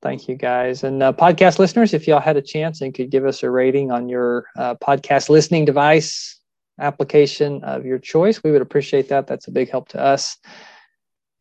Thank 0.02 0.28
you, 0.28 0.36
guys. 0.36 0.84
And 0.84 1.04
uh, 1.04 1.12
podcast 1.12 1.60
listeners, 1.60 1.94
if 1.94 2.08
y'all 2.08 2.22
had 2.22 2.38
a 2.38 2.42
chance 2.42 2.82
and 2.82 2.94
could 2.94 3.10
give 3.10 3.26
us 3.26 3.44
a 3.44 3.50
rating 3.50 3.92
on 3.92 4.08
your 4.08 4.46
uh, 4.58 4.76
podcast 4.76 5.30
listening 5.30 5.66
device, 5.66 6.40
application 6.80 7.64
of 7.64 7.86
your 7.86 8.00
choice. 8.00 8.44
We 8.44 8.52
would 8.52 8.62
appreciate 8.62 9.10
that. 9.10 9.28
That's 9.28 9.48
a 9.48 9.52
big 9.52 9.70
help 9.70 9.90
to 9.90 10.02
us. 10.02 10.38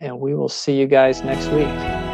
And 0.00 0.20
we 0.20 0.34
will 0.34 0.48
see 0.48 0.76
you 0.78 0.86
guys 0.86 1.22
next 1.22 1.48
week. 1.48 2.07